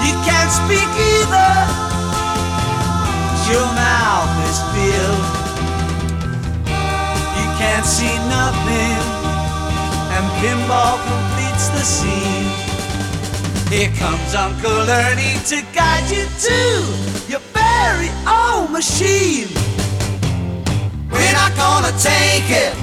You 0.06 0.14
can't 0.28 0.52
speak 0.60 0.90
either. 1.12 1.52
Your 3.50 3.66
mouth 3.74 4.34
is 4.48 4.58
filled. 4.72 5.26
You 7.38 7.46
can't 7.58 7.84
see 7.84 8.16
nothing. 8.28 9.23
And 10.16 10.26
pinball 10.38 10.96
completes 11.10 11.68
the 11.70 11.82
scene. 11.82 12.46
Here 13.68 13.90
comes 13.98 14.32
Uncle 14.32 14.88
Ernie 14.88 15.38
to 15.50 15.60
guide 15.74 16.08
you 16.08 16.24
to 16.46 16.58
your 17.28 17.42
very 17.50 18.10
own 18.24 18.70
machine. 18.70 19.48
We're 21.10 21.32
not 21.32 21.52
gonna 21.56 21.90
take 21.98 22.48
it. 22.48 22.74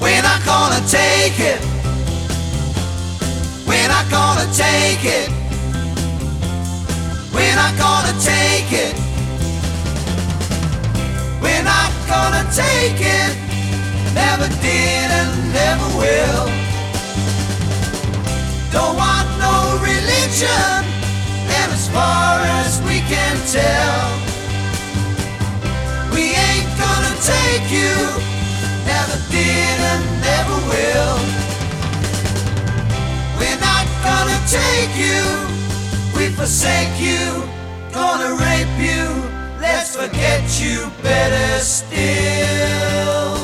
We're 0.00 0.22
not 0.22 0.44
gonna 0.44 0.82
take 0.88 1.38
it. 1.38 1.60
We're 3.64 3.88
not 3.94 4.10
gonna 4.10 4.48
take 4.52 5.04
it. 5.04 5.30
We're 7.32 7.54
not 7.54 7.74
gonna 7.78 8.14
take 8.18 8.72
it. 8.72 8.94
We're 11.40 11.62
not 11.62 11.92
gonna 12.08 12.44
take 12.52 13.00
it. 13.00 13.47
Never 14.22 14.48
did 14.66 15.08
and 15.20 15.32
never 15.52 15.88
will. 16.00 16.44
Don't 18.74 18.96
want 19.04 19.28
no 19.46 19.54
religion. 19.90 20.72
And 21.58 21.68
as 21.78 21.88
far 21.88 22.40
as 22.60 22.80
we 22.88 22.98
can 23.12 23.36
tell, 23.58 24.00
we 26.14 26.24
ain't 26.46 26.70
gonna 26.82 27.14
take 27.34 27.66
you. 27.78 27.94
Never 28.92 29.18
did 29.34 29.76
and 29.92 30.04
never 30.28 30.56
will. 30.72 31.16
We're 33.38 33.60
not 33.70 33.86
gonna 34.08 34.40
take 34.60 34.94
you. 35.06 35.22
We 36.16 36.24
forsake 36.38 36.96
you. 36.98 37.24
Gonna 37.92 38.30
rape 38.46 38.76
you. 38.90 39.04
Let's 39.60 39.96
forget 39.96 40.42
you 40.60 40.90
better 41.02 41.60
still. 41.60 43.37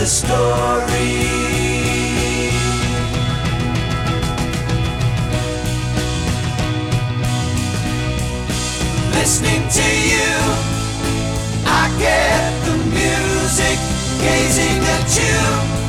the 0.00 0.06
story. 0.06 1.40
listening 9.12 9.62
to 9.68 9.88
you. 10.12 10.32
I 11.66 11.94
get 11.98 12.64
the 12.64 12.76
music, 12.96 13.78
gazing 14.22 14.80
at 14.94 15.18
you. 15.18 15.79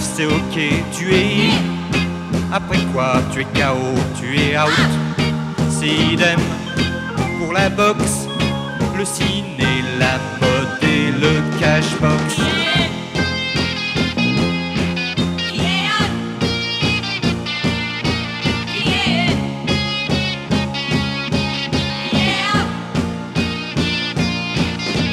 C'est 0.00 0.26
ok, 0.26 0.56
tu 0.92 1.14
es. 1.14 1.50
Après 2.52 2.78
quoi, 2.92 3.20
tu 3.32 3.40
es 3.40 3.44
KO, 3.44 3.94
tu 4.18 4.38
es 4.38 4.58
out. 4.58 4.70
C'est 5.70 5.86
idem 5.86 6.40
pour 7.38 7.52
la 7.52 7.68
boxe, 7.68 8.26
le 8.96 9.04
ciné, 9.04 9.82
la 9.98 10.18
mode 10.40 10.82
et 10.82 11.10
le 11.12 11.60
cashbox. 11.60 12.36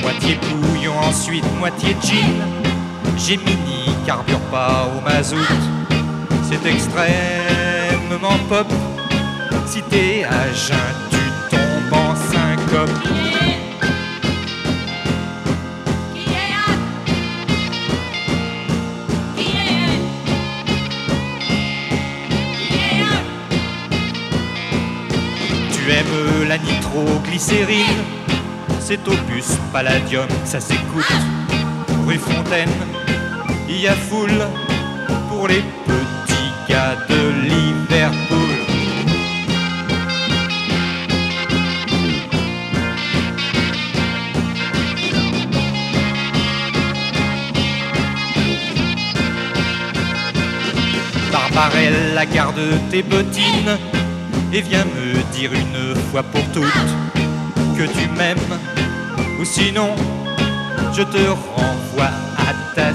Moitié 0.01 0.39
bouillon, 0.41 0.97
ensuite 0.99 1.45
moitié 1.59 1.95
gin. 2.01 2.55
Gemini 3.17 3.84
carbure 4.05 4.39
pas 4.51 4.87
au 4.95 5.01
mazout. 5.01 5.37
C'est 6.47 6.65
extrêmement 6.69 8.37
pop. 8.47 8.67
Si 9.65 9.81
t'es 9.83 10.23
à 10.23 10.53
jeun, 10.53 10.77
tu 11.09 11.17
tombes 11.49 11.93
en 11.93 12.15
syncope. 12.15 12.89
Tu 25.73 25.91
aimes 25.91 26.47
la 26.47 26.57
nitroglycérine? 26.59 27.85
C'est 28.79 29.07
opus 29.07 29.57
palladium, 29.73 30.27
ça 30.43 30.59
s'écoute 30.59 31.11
Rue 32.05 32.19
Fontaine, 32.19 32.69
il 33.67 33.81
y 33.81 33.87
a 33.87 33.93
foule 33.93 34.45
Pour 35.29 35.47
les 35.47 35.63
petits 35.85 36.51
gars 36.69 36.95
de 37.09 37.49
Liverpool. 37.49 38.35
Barbarella, 51.31 52.25
garde 52.25 52.59
tes 52.89 53.03
bottines 53.03 53.77
et 54.51 54.61
viens 54.61 54.85
me 54.85 55.21
dire 55.33 55.51
une 55.53 55.95
fois 56.11 56.23
pour 56.23 56.43
toutes 56.53 56.63
que 57.77 57.83
tu 57.83 58.07
m'aimes, 58.17 58.37
ou 59.39 59.43
sinon 59.43 59.95
je 60.93 61.03
te 61.03 61.27
renvoie 61.27 62.11
à 62.37 62.53
ta 62.73 62.93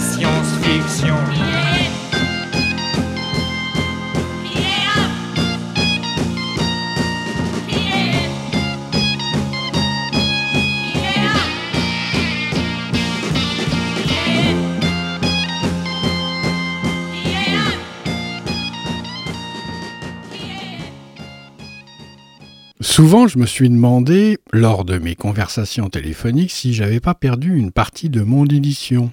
Souvent, 23.01 23.29
je 23.29 23.39
me 23.39 23.47
suis 23.47 23.71
demandé, 23.71 24.37
lors 24.53 24.85
de 24.85 24.99
mes 24.99 25.15
conversations 25.15 25.89
téléphoniques, 25.89 26.51
si 26.51 26.75
j'avais 26.75 27.01
pas 27.01 27.15
perdu 27.15 27.57
une 27.57 27.73
partie 27.73 28.11
de 28.11 28.21
mon 28.21 28.45
édition. 28.45 29.11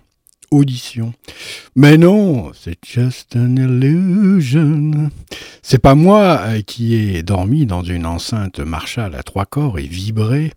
Audition. 0.52 1.14
Mais 1.76 1.98
non, 1.98 2.52
c'est 2.54 2.80
just 2.86 3.36
an 3.36 3.56
illusion. 3.56 5.10
C'est 5.62 5.80
pas 5.80 5.95
moi 5.95 6.39
euh, 6.43 6.62
qui 6.62 6.95
ai 6.95 7.24
dormi 7.24 7.66
dans 7.66 7.84
une 7.84 8.06
enceinte 8.06 8.60
Marshall 8.60 9.16
à 9.16 9.24
trois 9.24 9.45
corps 9.45 9.80
et 9.80 9.88
vibré 9.88 10.52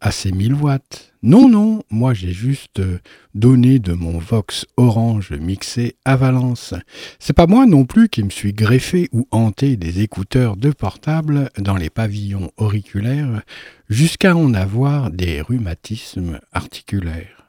à 0.00 0.10
ses 0.10 0.32
1000 0.32 0.54
watts. 0.54 1.12
Non, 1.22 1.48
non, 1.48 1.82
moi 1.90 2.14
j'ai 2.14 2.32
juste 2.32 2.80
euh, 2.80 2.98
donné 3.34 3.78
de 3.78 3.92
mon 3.92 4.18
Vox 4.18 4.64
orange 4.78 5.32
mixé 5.32 5.96
à 6.06 6.16
Valence. 6.16 6.74
C'est 7.18 7.34
pas 7.34 7.46
moi 7.46 7.66
non 7.66 7.84
plus 7.84 8.08
qui 8.08 8.22
me 8.22 8.30
suis 8.30 8.54
greffé 8.54 9.08
ou 9.12 9.26
hanté 9.30 9.76
des 9.76 10.00
écouteurs 10.00 10.56
de 10.56 10.70
portable 10.70 11.50
dans 11.58 11.76
les 11.76 11.90
pavillons 11.90 12.50
auriculaires 12.56 13.42
jusqu'à 13.90 14.34
en 14.34 14.54
avoir 14.54 15.10
des 15.10 15.42
rhumatismes 15.42 16.40
articulaires. 16.52 17.46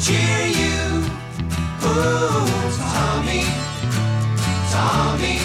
Cheer 0.00 0.46
you? 0.46 1.02
Ooh, 1.82 2.46
Tommy, 2.78 3.42
Tommy, 4.70 5.40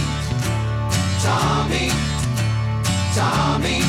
Tommy, 1.24 1.90
Tommy, 3.16 3.82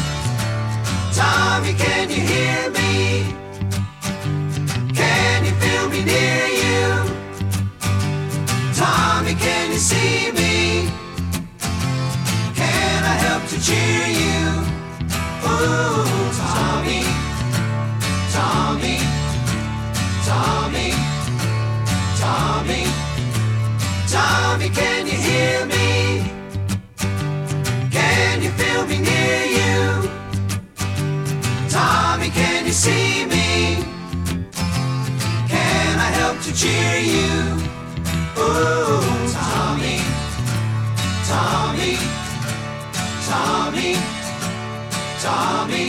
Tommy, 1.12 1.72
can 1.74 2.08
you 2.08 2.20
hear 2.32 2.70
me? 2.70 3.34
Can 4.94 5.44
you 5.44 5.52
feel 5.62 5.88
me 5.90 6.02
near 6.04 6.46
you? 6.62 6.86
Tommy, 8.74 9.34
can 9.34 9.70
you 9.72 9.78
see 9.78 10.32
me? 10.32 10.88
Can 12.54 13.04
I 13.04 13.16
help 13.26 13.44
to 13.48 13.60
cheer 13.60 14.06
you? 14.22 14.40
Ooh, 15.44 16.32
Tommy, 16.40 16.83
see 32.74 33.24
me? 33.26 33.84
Can 35.48 35.98
I 36.06 36.10
help 36.18 36.40
to 36.42 36.52
cheer 36.52 36.98
you? 37.14 37.30
Ooh, 38.36 38.98
Tommy, 39.30 39.98
Tommy, 41.30 41.94
Tommy, 43.30 43.94
Tommy, 45.22 45.86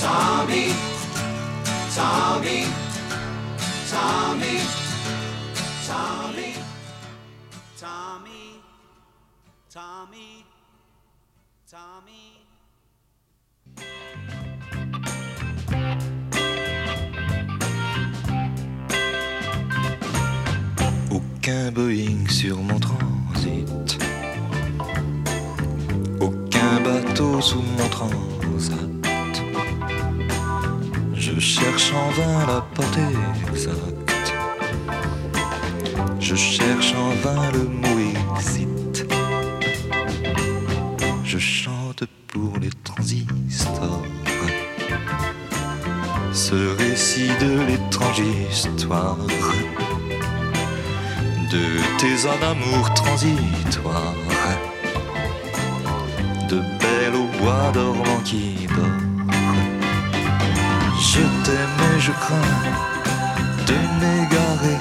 Tommy, 0.00 0.66
Tommy, 1.96 2.64
Tommy, 3.90 4.58
Tommy, 5.88 6.54
Tommy, 7.76 8.62
Tommy, 9.68 10.46
Tommy. 11.68 12.27
Aucun 21.48 21.70
Boeing 21.70 22.28
sur 22.28 22.58
mon 22.58 22.78
transit. 22.78 23.98
Aucun 26.20 26.80
bateau 26.84 27.40
sous 27.40 27.62
mon 27.62 27.88
transat. 27.88 28.76
Je 31.14 31.40
cherche 31.40 31.94
en 31.94 32.10
vain 32.10 32.46
la 32.46 32.60
porte 32.74 32.98
exacte. 33.50 34.34
Je 36.20 36.34
cherche 36.34 36.92
en 36.92 37.14
vain 37.22 37.50
le 37.54 37.64
mot 37.64 37.98
exit. 38.34 39.06
Je 41.24 41.38
chante 41.38 42.04
pour 42.26 42.58
les 42.58 42.70
transistors. 42.84 44.02
Ce 46.34 46.76
récit 46.76 47.30
de 47.40 47.62
l'étrange 47.66 48.20
histoire 48.50 49.16
de 51.50 51.64
tes 51.98 52.26
ans 52.26 52.38
d'amour 52.40 52.92
transitoire, 52.94 54.14
de 56.48 56.56
belle 56.56 57.14
au 57.14 57.26
bois 57.38 57.70
dormant 57.72 58.20
qui 58.24 58.66
dort. 58.76 58.86
Je 61.00 61.22
t'aime 61.44 61.80
et 61.96 62.00
je 62.00 62.12
crains 62.12 62.56
de 63.66 63.78
m'égarer, 64.00 64.78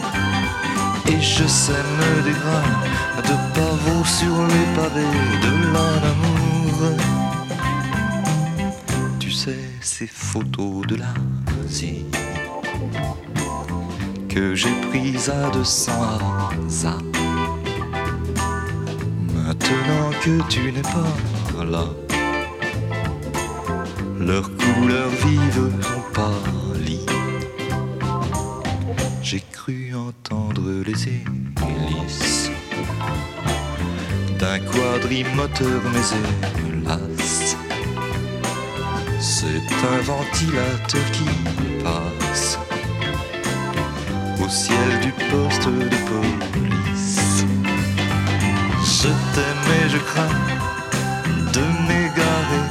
et 1.07 1.21
je 1.21 1.47
sème 1.47 2.01
des 2.25 2.31
grains 2.31 2.75
de 3.29 3.35
pavots 3.55 4.05
sur 4.05 4.35
les 4.53 4.67
pavés 4.75 5.17
de 5.45 5.51
l'amour. 5.73 6.79
Tu 9.19 9.31
sais, 9.31 9.69
ces 9.81 10.07
photos 10.07 10.85
de 10.87 10.95
l'Asie 10.95 12.05
que 14.37 14.53
j'ai 14.53 14.75
prise 14.91 15.29
à 15.29 15.49
200 15.49 15.91
hasards. 16.67 17.01
Maintenant 19.33 20.11
que 20.23 20.47
tu 20.47 20.71
n'es 20.71 20.83
pas 20.83 21.63
là, 21.63 21.85
leurs 24.19 24.49
couleurs 24.61 25.09
vives 25.25 25.71
ont 25.95 26.13
pâli. 26.13 26.99
J'ai 29.23 29.43
cru 29.51 29.95
entendre 29.95 30.61
les 30.85 31.07
hélices 31.07 32.51
d'un 34.37 34.59
quadrimoteur, 34.59 35.81
mais 35.93 36.07
hélas, 36.61 37.57
c'est 39.19 39.69
un 39.93 39.99
ventilateur 40.01 41.05
qui 41.11 41.25
passe 41.83 42.59
au 44.43 44.49
ciel 44.49 44.99
du 45.01 45.11
poste 45.11 45.67
de 45.67 45.97
police. 46.09 47.45
Je 48.83 49.07
t'aime 49.33 49.67
et 49.79 49.89
je 49.89 49.97
crains 49.97 50.37
de 51.53 51.61
m'égarer. 51.87 52.65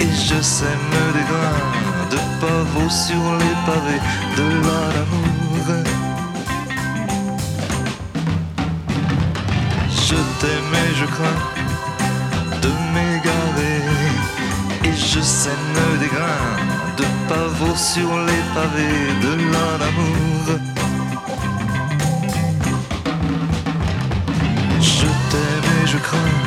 Et 0.00 0.12
je 0.28 0.40
sème 0.40 0.94
des 1.14 1.26
grains 1.30 1.66
de 2.10 2.18
pavots 2.40 2.90
sur 3.06 3.22
les 3.42 3.56
pavés 3.66 4.02
de 4.36 4.46
l'amour. 4.64 5.66
Je 10.08 10.18
t'aime 10.40 10.74
et 10.84 10.94
je 11.00 11.06
crains 11.06 11.42
de 12.62 12.70
m'égarer. 12.94 13.82
Et 14.84 14.96
je 14.96 15.20
sème 15.20 15.76
des 16.00 16.08
grains 16.08 16.79
de 17.00 17.06
pavots 17.28 17.80
sur 17.92 18.10
les 18.28 18.42
pavés 18.54 19.08
de 19.26 19.32
l'amour. 19.52 20.46
Je 24.80 25.08
t'aime 25.30 25.70
et 25.82 25.86
je 25.92 25.98
crains 26.06 26.38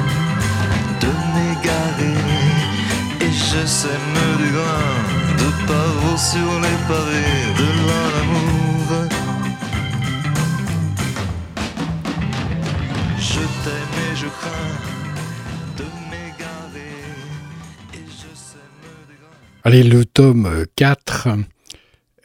de 1.03 1.11
m'égarer. 1.33 2.19
Et 3.25 3.31
je 3.31 3.61
sème 3.65 4.13
des 4.39 4.51
grains 4.57 5.01
de 5.41 5.49
pavots 5.69 6.21
sur 6.31 6.51
les 6.65 6.79
pavés 6.89 7.43
de 7.61 7.69
l'amour. 7.87 8.87
Je 13.29 13.43
t'aime 13.63 13.95
et 14.07 14.15
je 14.21 14.27
crains 14.39 14.92
Allez, 19.65 19.83
le 19.83 20.03
tome 20.03 20.65
4 20.75 21.29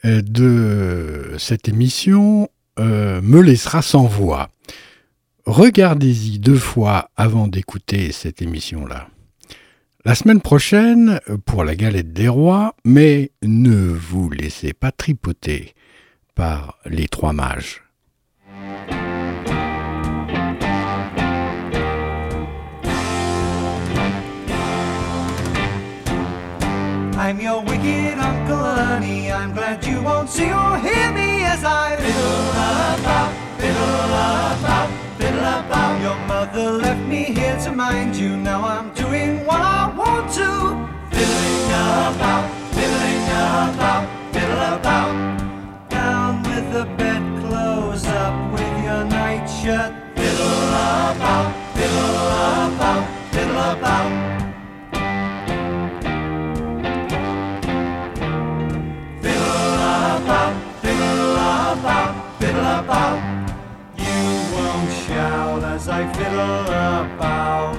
euh, 0.03 0.21
de 0.21 1.35
cette 1.37 1.69
émission 1.69 2.49
euh, 2.79 3.21
me 3.21 3.41
laissera 3.41 3.81
sans 3.81 4.03
voix. 4.07 4.49
Regardez-y 5.45 6.39
deux 6.39 6.57
fois 6.57 7.11
avant 7.15 7.47
d'écouter 7.47 8.11
cette 8.11 8.41
émission-là. 8.41 9.07
La 10.03 10.15
semaine 10.15 10.41
prochaine, 10.41 11.21
pour 11.45 11.63
la 11.63 11.77
galette 11.77 12.11
des 12.11 12.27
rois, 12.27 12.75
mais 12.83 13.31
ne 13.41 13.87
vous 13.87 14.29
laissez 14.29 14.73
pas 14.73 14.91
tripoter 14.91 15.75
par 16.35 16.77
les 16.85 17.07
trois 17.07 17.31
mages. 17.31 17.83
I'm 27.19 27.37
your 27.41 27.61
wicked 27.61 28.17
Uncle 28.17 28.55
Ernie. 28.55 29.29
I'm 29.29 29.53
glad 29.53 29.85
you 29.85 30.01
won't 30.01 30.29
see 30.29 30.49
or 30.53 30.77
hear 30.79 31.11
me 31.11 31.43
as 31.43 31.65
I 31.65 31.97
fiddle 31.97 32.49
about, 32.95 33.59
fiddle 33.59 33.99
about, 34.55 34.89
fiddle 35.17 35.39
about. 35.39 36.01
Your 36.01 36.17
mother 36.27 36.71
left 36.71 37.05
me 37.05 37.25
here 37.25 37.59
to 37.65 37.73
mind 37.73 38.15
you. 38.15 38.37
Now 38.37 38.63
I'm 38.63 38.93
doing 38.93 39.45
what 39.45 39.59
I 39.59 39.93
want 39.97 40.31
to. 40.39 40.47
Fiddling 41.11 41.65
about, 41.67 42.58
shout 65.99 66.15
as 66.15 66.17
I 66.17 66.17
fiddle 66.17 66.39
about, 66.61 67.75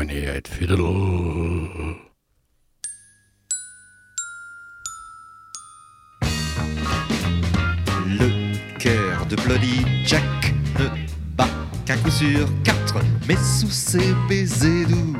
Fiddle. 0.00 0.76
Le 8.06 8.78
cœur 8.78 9.26
de 9.26 9.34
Bloody 9.36 9.84
Jack 10.04 10.22
ne 10.78 10.86
bat 11.36 11.48
qu'un 11.84 11.96
coup 11.96 12.10
sur 12.10 12.46
quatre, 12.62 12.98
mais 13.26 13.36
sous 13.36 13.70
ses 13.70 14.14
baisers 14.28 14.86
doux, 14.86 15.16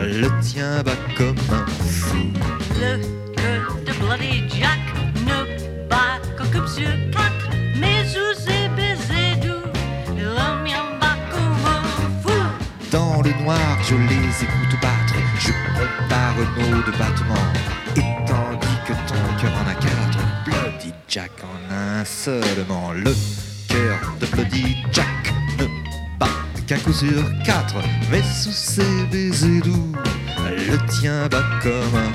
le 0.00 0.28
tien 0.40 0.82
bat 0.82 0.96
comme 1.14 1.36
un 1.50 1.66
fou. 1.66 2.32
Le 2.80 3.00
cœur 3.36 3.76
de 3.84 3.92
Bloody 4.00 4.48
Jack 4.48 4.80
ne 5.26 5.88
bat 5.88 6.20
qu'un 6.38 6.46
coup 6.58 6.66
sur 6.66 6.88
je 13.82 13.94
les 13.94 14.44
écoute 14.44 14.80
battre, 14.80 15.14
je 15.38 15.52
prépare 15.74 16.34
nos 16.56 16.82
de 16.82 16.96
battements. 16.98 17.52
Et 17.96 18.26
tandis 18.26 18.78
que 18.86 18.92
ton 19.08 19.40
cœur 19.40 19.52
en 19.52 19.68
a 19.68 19.74
quatre, 19.74 20.18
Bloody 20.44 20.92
Jack 21.08 21.32
en 21.42 21.74
a 21.74 22.00
un 22.00 22.04
seulement. 22.04 22.92
Le 22.92 23.14
cœur 23.68 23.98
de 24.20 24.26
Bloody 24.26 24.76
Jack 24.92 25.32
ne 25.58 25.66
bat 26.18 26.28
qu'un 26.66 26.78
coup 26.78 26.92
sur 26.92 27.22
quatre, 27.44 27.76
mais 28.10 28.22
sous 28.22 28.52
ses 28.52 29.06
baisers 29.10 29.62
doux, 29.62 29.92
le 30.56 30.78
tien 30.86 31.28
bat 31.28 31.44
comme 31.62 31.96
un 31.96 32.12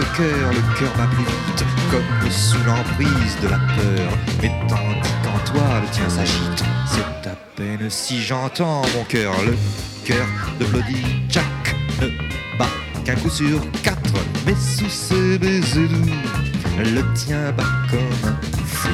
Contre 0.00 0.16
cœur, 0.16 0.50
le 0.50 0.78
cœur 0.78 0.92
bat 0.96 1.06
plus 1.08 1.24
vite, 1.24 1.64
comme 1.90 2.30
sous 2.30 2.56
l'emprise 2.64 3.36
de 3.42 3.48
la 3.48 3.58
peur. 3.58 4.18
Mais 4.40 4.50
tandis 4.66 5.10
qu'en 5.22 5.52
toi 5.52 5.62
le 5.82 5.88
tien 5.90 6.08
s'agite, 6.08 6.64
c'est 6.86 7.28
à 7.28 7.34
peine 7.54 7.90
si 7.90 8.22
j'entends 8.22 8.80
mon 8.96 9.04
cœur. 9.04 9.34
Le 9.44 9.54
cœur 10.06 10.26
de 10.58 10.64
Bloody 10.64 11.04
Jack 11.28 11.44
ne 12.00 12.08
bat 12.58 12.70
qu'un 13.04 13.16
coup 13.16 13.28
sur 13.28 13.60
quatre, 13.82 14.14
mais 14.46 14.54
sous 14.54 14.88
ses 14.88 15.38
baisers 15.38 15.88
doux, 15.88 16.10
le 16.78 17.02
tien 17.12 17.52
bat 17.52 17.64
comme 17.90 18.30
un 18.30 18.64
fou. 18.64 18.88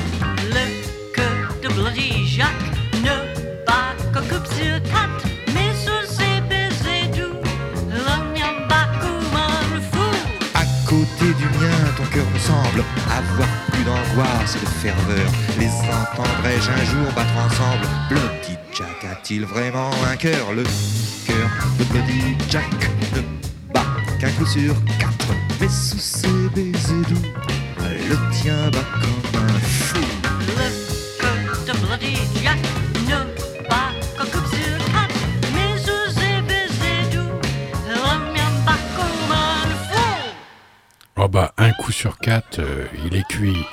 Ferveur. 14.87 15.31
Les 15.59 15.69
entendrai-je 15.69 16.71
un 16.71 16.85
jour 16.85 17.13
battre 17.15 17.37
ensemble 17.45 17.87
Bloody 18.09 18.57
Jack? 18.73 19.05
A-t-il 19.11 19.45
vraiment 19.45 19.91
un 20.09 20.17
cœur? 20.17 20.53
Le 20.53 20.63
cœur 21.27 21.49
de 21.79 21.85
Bloody 21.85 22.37
Jack 22.49 22.71
ne 23.15 23.21
bat 23.73 23.85
qu'un 24.21 24.31
coup 24.33 24.47
sur 24.47 24.75
quatre, 24.99 25.33
mais 25.61 25.69
sous 25.69 25.99
ses 25.99 26.49
baisers 26.55 27.09
doux, 27.09 27.29
le 27.81 28.17
tien 28.33 28.71
bat 28.71 28.87
comme 29.03 29.43
un 29.43 29.59
fou. 29.59 29.99
Le 30.61 31.67
cœur 31.67 31.75
de 31.75 31.87
Bloody 31.87 32.17
Jack 32.43 32.59
ne 33.09 33.19
bat 33.69 33.91
qu'un 34.17 34.25
coup 34.25 34.47
sur 34.55 34.79
quatre, 34.95 35.21
mais 35.53 35.79
sous 35.79 36.11
ses 36.15 36.41
baisers 36.47 37.11
doux, 37.13 37.35
le 37.89 38.33
mien 38.33 38.51
bat 38.65 38.79
comme 38.97 39.33
un 39.33 39.67
fou. 39.91 40.33
Oh 41.17 41.29
bah, 41.29 41.53
un 41.59 41.73
coup 41.73 41.91
sur 41.91 42.19
quatre, 42.19 42.61
euh, 42.61 42.87
il 43.05 43.17
est 43.17 43.27
cuit. 43.27 43.67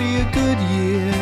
Be 0.00 0.16
a 0.16 0.28
good 0.32 0.60
year. 0.76 1.12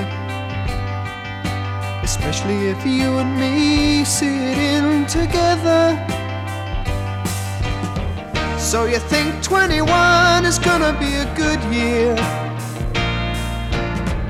Especially 2.08 2.68
if 2.74 2.80
you 2.86 3.08
and 3.22 3.32
me 3.42 4.04
sit 4.04 4.56
in 4.74 5.04
together. 5.06 5.84
So 8.56 8.84
you 8.84 9.00
think 9.14 9.42
21 9.42 10.46
is 10.46 10.58
gonna 10.60 10.94
be 11.04 11.10
a 11.24 11.28
good 11.42 11.60
year? 11.78 12.14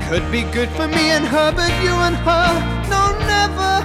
Could 0.07 0.25
be 0.31 0.41
good 0.57 0.69
for 0.77 0.87
me 0.87 1.05
and 1.15 1.25
her, 1.33 1.51
but 1.59 1.71
you 1.83 1.93
and 2.07 2.17
her, 2.27 2.49
no, 2.93 3.03
never. 3.35 3.75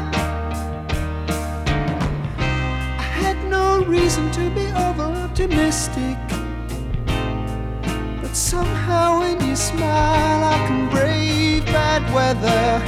I 3.04 3.08
had 3.22 3.38
no 3.56 3.84
reason 3.84 4.30
to 4.38 4.44
be 4.58 4.66
over 4.86 5.06
optimistic. 5.24 6.33
When 9.04 9.36
you 9.46 9.54
smile, 9.54 10.42
I 10.54 10.56
can 10.66 10.88
brave 10.88 11.64
bad 11.66 12.02
weather. 12.14 12.80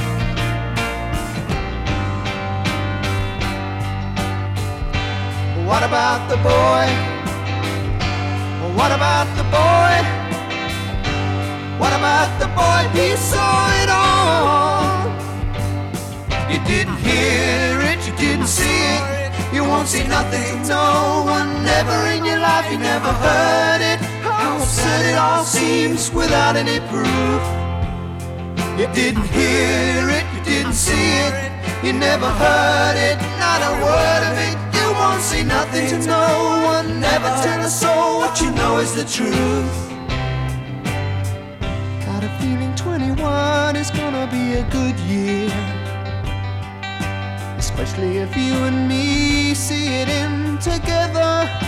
What 5.67 5.83
about 5.83 6.27
the 6.29 6.37
boy? 6.37 6.87
What 8.77 8.91
about 8.91 9.27
the 9.37 9.43
boy? 9.43 9.95
What 11.81 11.93
about 11.93 12.29
the 12.41 12.47
boy? 12.59 12.81
He 12.97 13.15
saw 13.15 13.69
it 13.83 13.89
all. 13.89 14.97
You 16.51 16.59
didn't 16.65 16.97
hear 16.97 17.79
it, 17.91 17.99
you 18.07 18.13
didn't 18.17 18.47
see 18.47 18.79
it. 18.95 19.03
You 19.53 19.63
won't 19.63 19.87
see 19.87 20.07
nothing, 20.07 20.67
no 20.67 21.23
one 21.25 21.63
never 21.63 21.97
in 22.15 22.25
your 22.25 22.39
life, 22.39 22.71
you 22.71 22.77
never 22.77 23.11
heard 23.11 23.81
it. 23.81 23.96
Absurd 24.67 25.05
it 25.05 25.17
all 25.17 25.45
seems 25.45 26.11
without 26.11 26.57
any 26.57 26.81
proof. 26.91 27.43
You 28.77 28.85
didn't 28.93 29.27
hear 29.29 30.09
it, 30.17 30.25
you 30.35 30.43
didn't 30.43 30.73
see 30.73 31.07
it, 31.25 31.33
you 31.81 31.93
never 31.93 32.29
heard 32.29 32.97
it, 32.97 33.17
not 33.39 33.61
a 33.63 33.71
word 33.85 34.23
of 34.29 34.35
it. 34.47 34.57
You 34.77 34.91
won't 34.99 35.21
see 35.21 35.43
nothing 35.43 35.87
to 35.87 36.05
no 36.05 36.65
one, 36.65 36.99
never 36.99 37.29
tell 37.41 37.61
a 37.61 37.69
soul 37.69 38.17
what 38.17 38.41
you 38.41 38.51
know 38.51 38.79
is 38.79 38.93
the 38.93 39.05
truth. 39.05 39.77
Got 42.05 42.25
a 42.25 42.31
feeling 42.41 42.75
21 42.75 43.77
is 43.77 43.89
gonna 43.89 44.27
be 44.29 44.55
a 44.55 44.63
good 44.69 44.99
year. 45.07 45.49
Especially 47.57 48.17
if 48.17 48.35
you 48.35 48.51
and 48.67 48.89
me 48.89 49.53
see 49.53 50.01
it 50.01 50.09
in 50.09 50.57
together. 50.57 51.66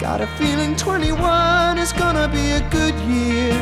Got 0.00 0.22
a 0.22 0.26
feeling 0.38 0.76
21 0.76 1.76
is 1.76 1.92
gonna 1.92 2.26
be 2.26 2.52
a 2.52 2.66
good 2.70 2.94
year. 3.00 3.52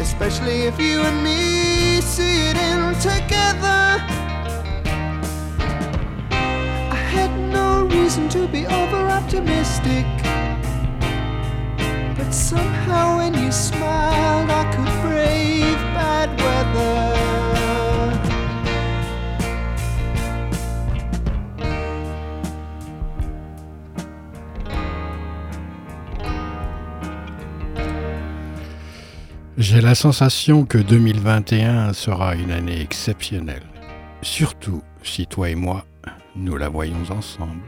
Especially 0.00 0.62
if 0.62 0.80
you 0.80 1.02
and 1.02 1.22
me 1.22 2.00
see 2.00 2.48
it 2.48 2.56
in 2.56 2.94
together. 2.94 4.00
I 6.90 7.00
had 7.12 7.30
no 7.52 7.84
reason 7.84 8.30
to 8.30 8.48
be 8.48 8.64
over 8.64 9.08
optimistic. 9.08 10.06
But 12.16 12.32
somehow 12.32 13.18
when 13.18 13.34
you 13.34 13.52
smiled, 13.52 14.48
I 14.48 14.64
could 14.74 15.02
brave 15.02 15.76
bad 15.92 16.30
weather. 16.40 17.09
J'ai 29.72 29.80
la 29.80 29.94
sensation 29.94 30.64
que 30.64 30.78
2021 30.78 31.92
sera 31.92 32.34
une 32.34 32.50
année 32.50 32.80
exceptionnelle. 32.80 33.62
Surtout 34.20 34.82
si 35.04 35.28
toi 35.28 35.48
et 35.48 35.54
moi, 35.54 35.86
nous 36.34 36.56
la 36.56 36.68
voyons 36.68 37.08
ensemble. 37.08 37.62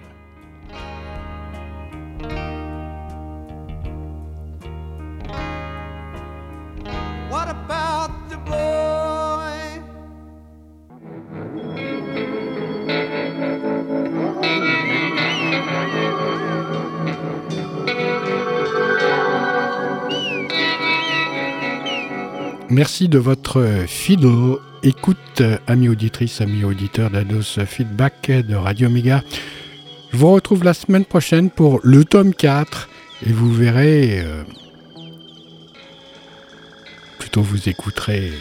Merci 22.72 23.10
de 23.10 23.18
votre 23.18 23.84
fidèle 23.86 24.56
écoute, 24.82 25.42
amis 25.66 25.90
auditrices, 25.90 26.40
amis 26.40 26.64
auditeurs 26.64 27.10
d'Ados 27.10 27.58
Feedback 27.66 28.30
de 28.30 28.54
Radio 28.54 28.88
Méga. 28.88 29.22
Je 30.10 30.16
vous 30.16 30.32
retrouve 30.32 30.64
la 30.64 30.72
semaine 30.72 31.04
prochaine 31.04 31.50
pour 31.50 31.80
le 31.82 32.02
tome 32.06 32.32
4 32.32 32.88
et 33.26 33.32
vous 33.32 33.52
verrez, 33.52 34.22
euh, 34.24 34.42
plutôt 37.18 37.42
vous 37.42 37.68
écouterez. 37.68 38.32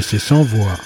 Laissé 0.00 0.18
sans 0.18 0.42
voix. 0.42 0.78